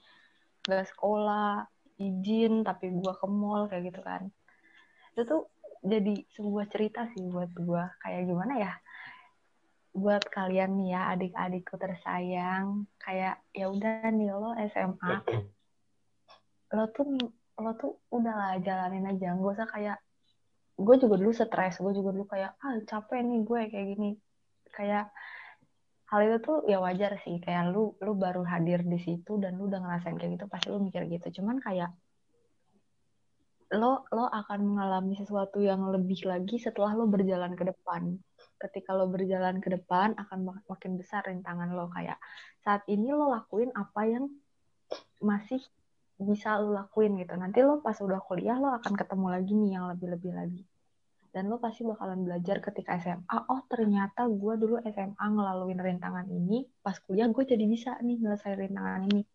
[0.68, 1.64] gak sekolah,
[2.04, 4.28] izin, tapi gue ke mall kayak gitu kan.
[5.16, 5.42] Itu tuh
[5.84, 8.74] jadi sebuah cerita sih buat gue kayak gimana ya?
[9.96, 15.14] Buat kalian nih ya adik-adikku tersayang kayak ya udah nih lo SMA
[16.74, 17.06] lo tuh
[17.62, 19.38] lo tuh udahlah jalanin aja.
[19.38, 19.98] Gak usah kayak
[20.74, 21.78] gue juga dulu stres.
[21.78, 24.12] Gue juga dulu kayak ah capek nih gue kayak gini.
[24.74, 25.14] Kayak
[26.14, 29.66] hal itu tuh ya wajar sih kayak lu lu baru hadir di situ dan lu
[29.66, 31.42] udah ngerasain kayak gitu pasti lu mikir gitu.
[31.42, 31.90] Cuman kayak
[33.74, 38.22] lo lo akan mengalami sesuatu yang lebih lagi setelah lo berjalan ke depan.
[38.62, 41.90] Ketika lo berjalan ke depan akan mak- makin besar rintangan lo.
[41.90, 42.22] Kayak
[42.62, 44.30] saat ini lo lakuin apa yang
[45.18, 45.66] masih
[46.22, 47.34] bisa lo lakuin gitu.
[47.34, 50.62] Nanti lo pas udah kuliah lo akan ketemu lagi nih yang lebih-lebih lagi
[51.34, 56.62] dan lo pasti bakalan belajar ketika SMA oh ternyata gue dulu SMA ngelaluin rintangan ini
[56.86, 59.26] pas kuliah gue jadi bisa nih nyelesain rintangan ini.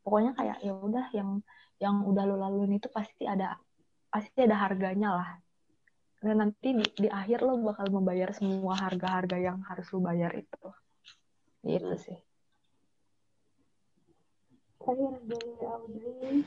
[0.00, 1.44] Pokoknya kayak ya udah yang
[1.76, 3.60] yang udah lo laluin itu pasti ada
[4.08, 5.30] pasti ada harganya lah.
[6.24, 10.64] Dan nanti di, di akhir lo bakal membayar semua harga-harga yang harus lo bayar itu.
[11.68, 12.18] Gitu sih.
[14.88, 16.40] Dari Audrey.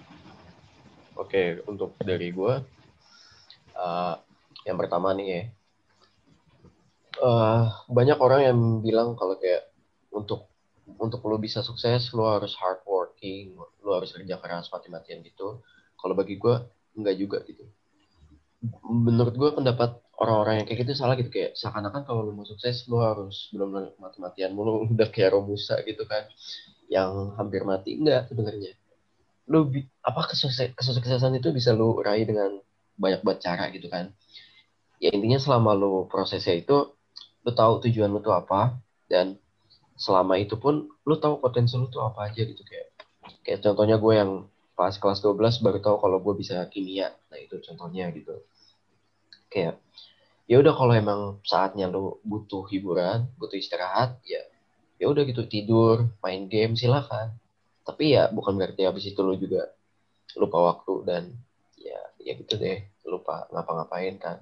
[1.14, 2.54] Oke, untuk dari gue,
[3.78, 4.16] uh,
[4.68, 5.42] yang pertama nih ya,
[7.22, 9.70] uh, banyak orang yang bilang kalau kayak
[10.12, 10.52] untuk
[11.00, 15.64] untuk lo bisa sukses lo harus hard working, lo harus kerja keras mati-matian gitu.
[15.96, 16.56] Kalau bagi gue
[16.98, 17.64] enggak juga gitu.
[18.86, 21.32] Menurut gue pendapat orang-orang yang kayak gitu salah gitu.
[21.32, 24.84] Kayak seakan-akan kalau lo mau sukses lo harus belum mati-matian mulu.
[24.94, 26.28] Udah kayak Romusa gitu kan
[26.92, 27.98] yang hampir mati.
[27.98, 28.76] Enggak sebenarnya.
[29.52, 32.62] Bi- apa kesukses kesuksesan itu bisa lu raih dengan
[33.02, 34.14] banyak banget cara gitu kan.
[35.02, 36.94] Ya intinya selama lu prosesnya itu
[37.42, 38.78] lu tahu tujuan lu tuh apa
[39.10, 39.42] dan
[39.98, 42.88] selama itu pun lu tahu potensi lu tuh apa aja gitu kayak
[43.42, 44.32] kayak contohnya gue yang
[44.78, 47.14] pas kelas 12 baru tahu kalau gue bisa kimia.
[47.30, 48.46] Nah itu contohnya gitu.
[49.50, 49.82] Kayak
[50.46, 54.42] ya udah kalau emang saatnya lu butuh hiburan butuh istirahat ya
[55.02, 57.34] ya udah gitu tidur main game silakan.
[57.82, 59.70] Tapi ya bukan berarti habis itu lu juga
[60.38, 61.24] lupa waktu dan
[61.82, 64.38] ya ya gitu deh lupa ngapa-ngapain kan.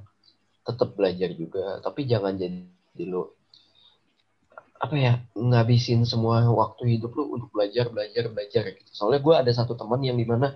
[0.64, 2.64] Tetap belajar juga tapi jangan jadi
[3.10, 3.26] lu
[4.80, 8.92] apa ya ngabisin semua waktu hidup lu untuk belajar belajar belajar gitu.
[8.96, 10.56] Soalnya gue ada satu teman yang di mana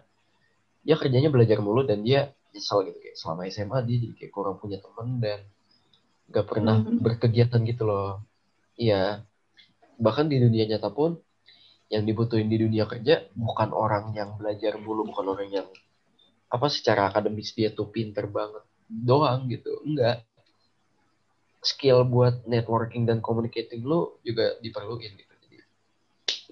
[0.84, 4.56] dia kerjanya belajar mulu dan dia nyesel gitu kayak selama SMA dia jadi kayak kurang
[4.62, 5.44] punya teman dan
[6.32, 8.24] gak pernah berkegiatan gitu loh.
[8.80, 9.28] Iya.
[10.00, 11.20] Bahkan di dunia nyata pun
[11.92, 15.68] yang dibutuhin di dunia kerja bukan orang yang belajar mulu bukan orang yang
[16.54, 19.82] apa secara akademis dia tuh pinter banget doang gitu.
[19.82, 20.22] Enggak.
[21.66, 25.34] Skill buat networking dan communicating lu juga diperluin gitu.
[25.50, 25.58] Jadi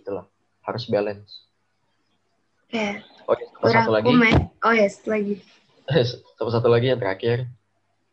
[0.02, 0.26] itulah.
[0.66, 1.46] Harus balance.
[2.72, 2.98] Oke,
[3.28, 4.08] oke sama satu lagi.
[4.64, 5.44] Oh yes, lagi.
[6.40, 7.46] sama satu lagi yang terakhir.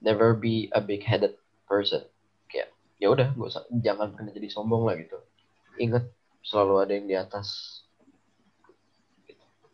[0.02, 2.04] Never be a big headed person.
[2.50, 5.18] Kayak ya udah gak usah jangan pernah jadi sombong lah gitu.
[5.78, 6.10] Ingat
[6.42, 7.80] selalu ada yang di atas.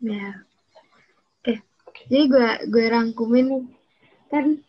[0.04, 0.44] Ya.
[0.44, 0.53] Oke.
[2.08, 3.48] Jadi gue gue rangkumin
[4.28, 4.60] kan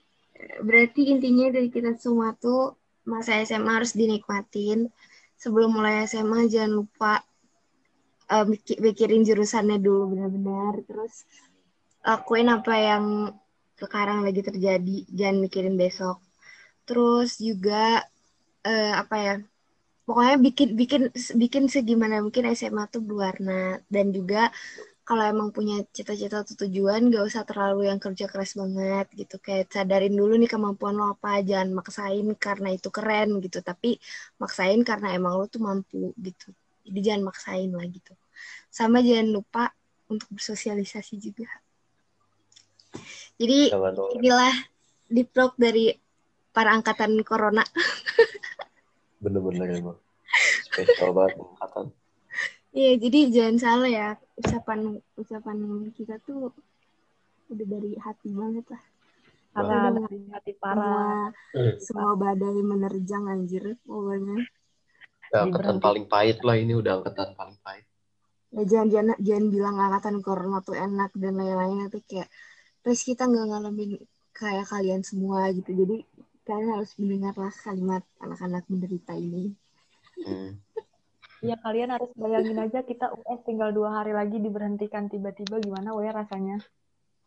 [0.63, 4.87] berarti intinya dari kita semua tuh masa SMA harus dinikmatin.
[5.35, 7.21] Sebelum mulai SMA jangan lupa
[8.79, 10.81] mikirin jurusannya dulu benar-benar.
[10.87, 11.27] Terus
[12.01, 13.05] lakuin apa yang
[13.75, 16.23] sekarang lagi terjadi, jangan mikirin besok.
[16.87, 18.05] Terus juga
[18.63, 19.35] eh, apa ya?
[20.05, 21.01] Pokoknya bikin bikin
[21.35, 24.53] bikin segimana mungkin SMA tuh berwarna dan juga
[25.05, 29.37] kalau emang punya cita-cita atau tujuan gak usah terlalu yang kerja keras banget gitu.
[29.37, 33.61] Kayak sadarin dulu nih kemampuan lo apa jangan maksain karena itu keren gitu.
[33.61, 34.01] Tapi
[34.41, 36.49] maksain karena emang lo tuh mampu gitu.
[36.89, 38.17] Jadi jangan maksain lah gitu.
[38.73, 39.69] Sama jangan lupa
[40.09, 41.53] untuk bersosialisasi juga.
[43.37, 44.55] Jadi lupa inilah
[45.29, 45.93] talk dari
[46.49, 47.61] para angkatan corona.
[49.21, 50.01] Bener-bener emang.
[50.65, 51.93] Spesial banget angkatan
[52.75, 55.57] Iya, jadi jangan salah ya ucapan ucapan
[55.95, 56.51] kita tuh
[57.47, 58.83] udah dari hati banget lah.
[59.55, 61.31] parah dari hati parah
[61.79, 64.43] semua semua badai menerjang anjir pokoknya.
[65.31, 67.87] Udah angkatan paling pahit lah ini udah angkatan paling pahit
[68.51, 72.27] Ya jangan jangan jangan bilang angkatan corona tuh enak dan lain-lainnya tuh kayak
[72.83, 74.03] terus kita nggak ngalamin
[74.35, 75.71] kayak kalian semua gitu.
[75.71, 76.03] Jadi
[76.43, 79.55] kalian harus mendengarlah kalimat anak-anak menderita ini.
[80.23, 80.59] Hmm.
[81.45, 86.09] Ya kalian harus bayangin aja kita US tinggal dua hari lagi diberhentikan tiba-tiba gimana we
[86.09, 86.57] rasanya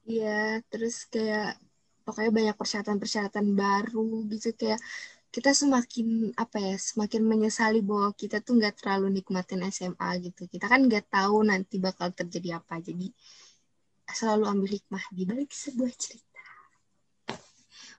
[0.09, 1.61] Iya, terus kayak
[2.09, 4.81] pokoknya banyak persyaratan-persyaratan baru gitu kayak
[5.29, 10.49] kita semakin apa ya semakin menyesali bahwa kita tuh nggak terlalu nikmatin SMA gitu.
[10.49, 12.81] Kita kan nggak tahu nanti bakal terjadi apa.
[12.81, 13.13] Jadi
[14.09, 16.43] selalu ambil hikmah di balik sebuah cerita.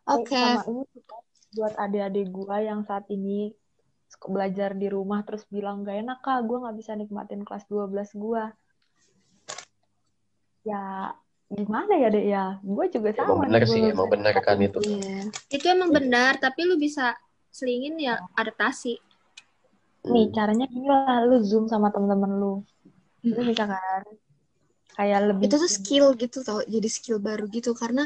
[0.10, 0.34] Oke.
[0.34, 0.82] Sama ini
[1.54, 3.54] buat adik-adik gue yang saat ini
[4.28, 8.44] belajar di rumah terus bilang gak enak kak gue nggak bisa nikmatin kelas 12 gue.
[10.68, 11.16] Ya
[11.50, 12.46] gimana ya dek ya?
[12.62, 13.44] Gue juga Emang sama.
[13.48, 14.80] bener nih, sih, emang bener kan itu.
[14.86, 15.20] Iya.
[15.50, 17.18] Itu emang benar, tapi lu bisa
[17.50, 19.02] selingin ya adaptasi.
[20.10, 22.54] Nih caranya gini lah, lu zoom sama temen-temen lu.
[23.26, 24.04] Lu bisa kan?
[24.94, 28.06] Kayak lebih Itu tuh skill gitu tau, jadi skill baru gitu karena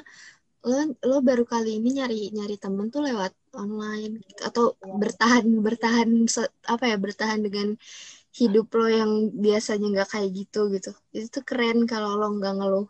[0.64, 0.78] lo
[1.10, 3.34] lo baru kali ini nyari nyari temen tuh lewat
[3.64, 4.14] online
[4.48, 4.66] atau
[5.02, 6.10] bertahan bertahan
[6.74, 7.68] apa ya bertahan dengan
[8.40, 9.12] hidup lo yang
[9.46, 10.92] biasanya nggak kayak gitu gitu.
[11.14, 12.88] Itu tuh keren kalau lo nggak ngeluh.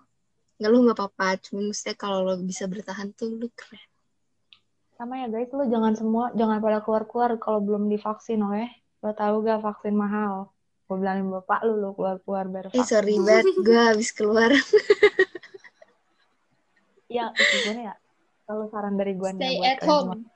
[0.59, 3.83] Ngeluh nggak apa-apa, cuma maksudnya kalau lo bisa bertahan tuh lo keren.
[4.97, 8.65] sama ya guys, lu jangan semua jangan pada keluar-keluar kalau belum divaksin, oke?
[9.03, 10.53] Lo tahu gak vaksin mahal?
[10.87, 12.87] Gue bilangin bapak lu, lu keluar-keluar biar Eh vaksin.
[12.87, 14.51] sorry banget, gue habis keluar.
[17.13, 17.95] Ya, itu gimana ya?
[18.49, 20.31] Kalau saran dari gue nih Stay buat at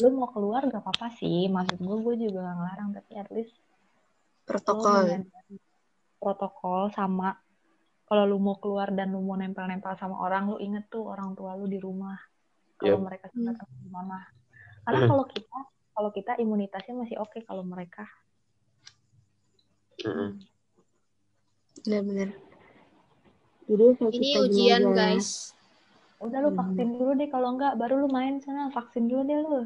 [0.00, 1.46] lu mau keluar gak apa-apa sih.
[1.46, 3.54] Maksud gue, gue juga gak ngelarang, tapi at least
[4.48, 5.06] Protokol.
[6.20, 7.32] protokol sama
[8.10, 11.54] kalau lu mau keluar dan lu mau nempel-nempel sama orang, lu inget tuh orang tua
[11.54, 12.18] lu di rumah.
[12.74, 13.06] Kalau Yep.
[13.06, 14.18] mereka suka gimana.
[14.82, 15.58] Karena kalau kita
[15.94, 18.08] kalau kita imunitasnya masih oke kalau mereka
[20.00, 20.40] Mm-mm.
[21.84, 22.30] Benar-benar.
[23.68, 23.84] Jadi
[24.16, 25.52] Ini ujian, guys.
[26.20, 29.60] Udah lu vaksin dulu deh kalau enggak baru lu main sana vaksin dulu deh lu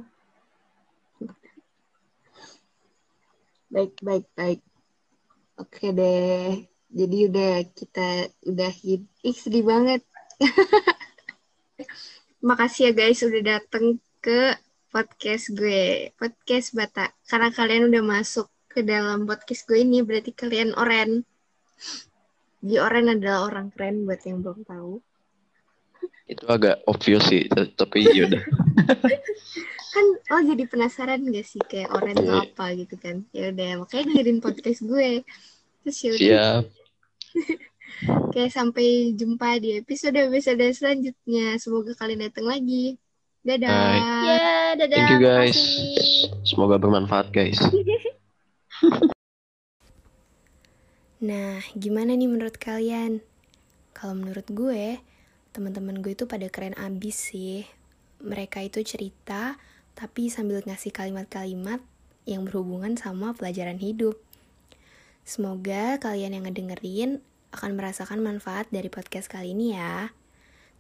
[3.75, 4.63] Baik, baik, baik.
[5.59, 6.63] Oke deh.
[6.95, 9.11] Jadi udah kita udahin.
[9.27, 10.07] Ih, sedih banget.
[12.47, 14.55] Makasih ya guys udah dateng ke
[14.95, 16.15] podcast gue.
[16.15, 17.11] Podcast Bata.
[17.27, 21.27] Karena kalian udah masuk ke dalam podcast gue ini, berarti kalian oren.
[22.63, 25.03] Jadi oren adalah orang keren buat yang belum tahu.
[26.25, 27.45] Itu agak obvious sih,
[27.77, 28.41] tapi yaudah.
[29.95, 32.43] Kan oh jadi penasaran gak sih kayak oren tuh Iya.
[32.51, 33.23] apa gitu kan.
[33.31, 35.23] Ya udah, makanya dengerin podcast gue.
[35.87, 36.19] Terus ya udah.
[36.19, 36.65] Siap.
[38.27, 41.55] Oke, sampai jumpa di episode-episode selanjutnya.
[41.63, 42.99] Semoga kalian datang lagi.
[43.47, 43.71] Dadah.
[43.71, 44.03] Bye.
[44.27, 44.43] Ya,
[44.83, 44.99] dadah.
[44.99, 45.55] Thank you guys.
[45.55, 46.23] makasih.
[46.43, 47.63] Semoga bermanfaat guys.
[51.25, 53.25] Nah, gimana nih menurut kalian?
[53.97, 55.01] Kalau menurut gue,
[55.55, 57.63] teman-teman gue itu pada keren abis sih.
[58.19, 59.55] Mereka itu cerita,
[59.95, 61.79] tapi sambil ngasih kalimat-kalimat
[62.27, 64.19] yang berhubungan sama pelajaran hidup.
[65.23, 67.23] Semoga kalian yang ngedengerin
[67.55, 70.11] akan merasakan manfaat dari podcast kali ini ya.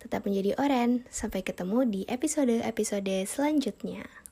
[0.03, 4.24] Tetap menjadi oren, sampai ketemu di episode-episode selanjutnya.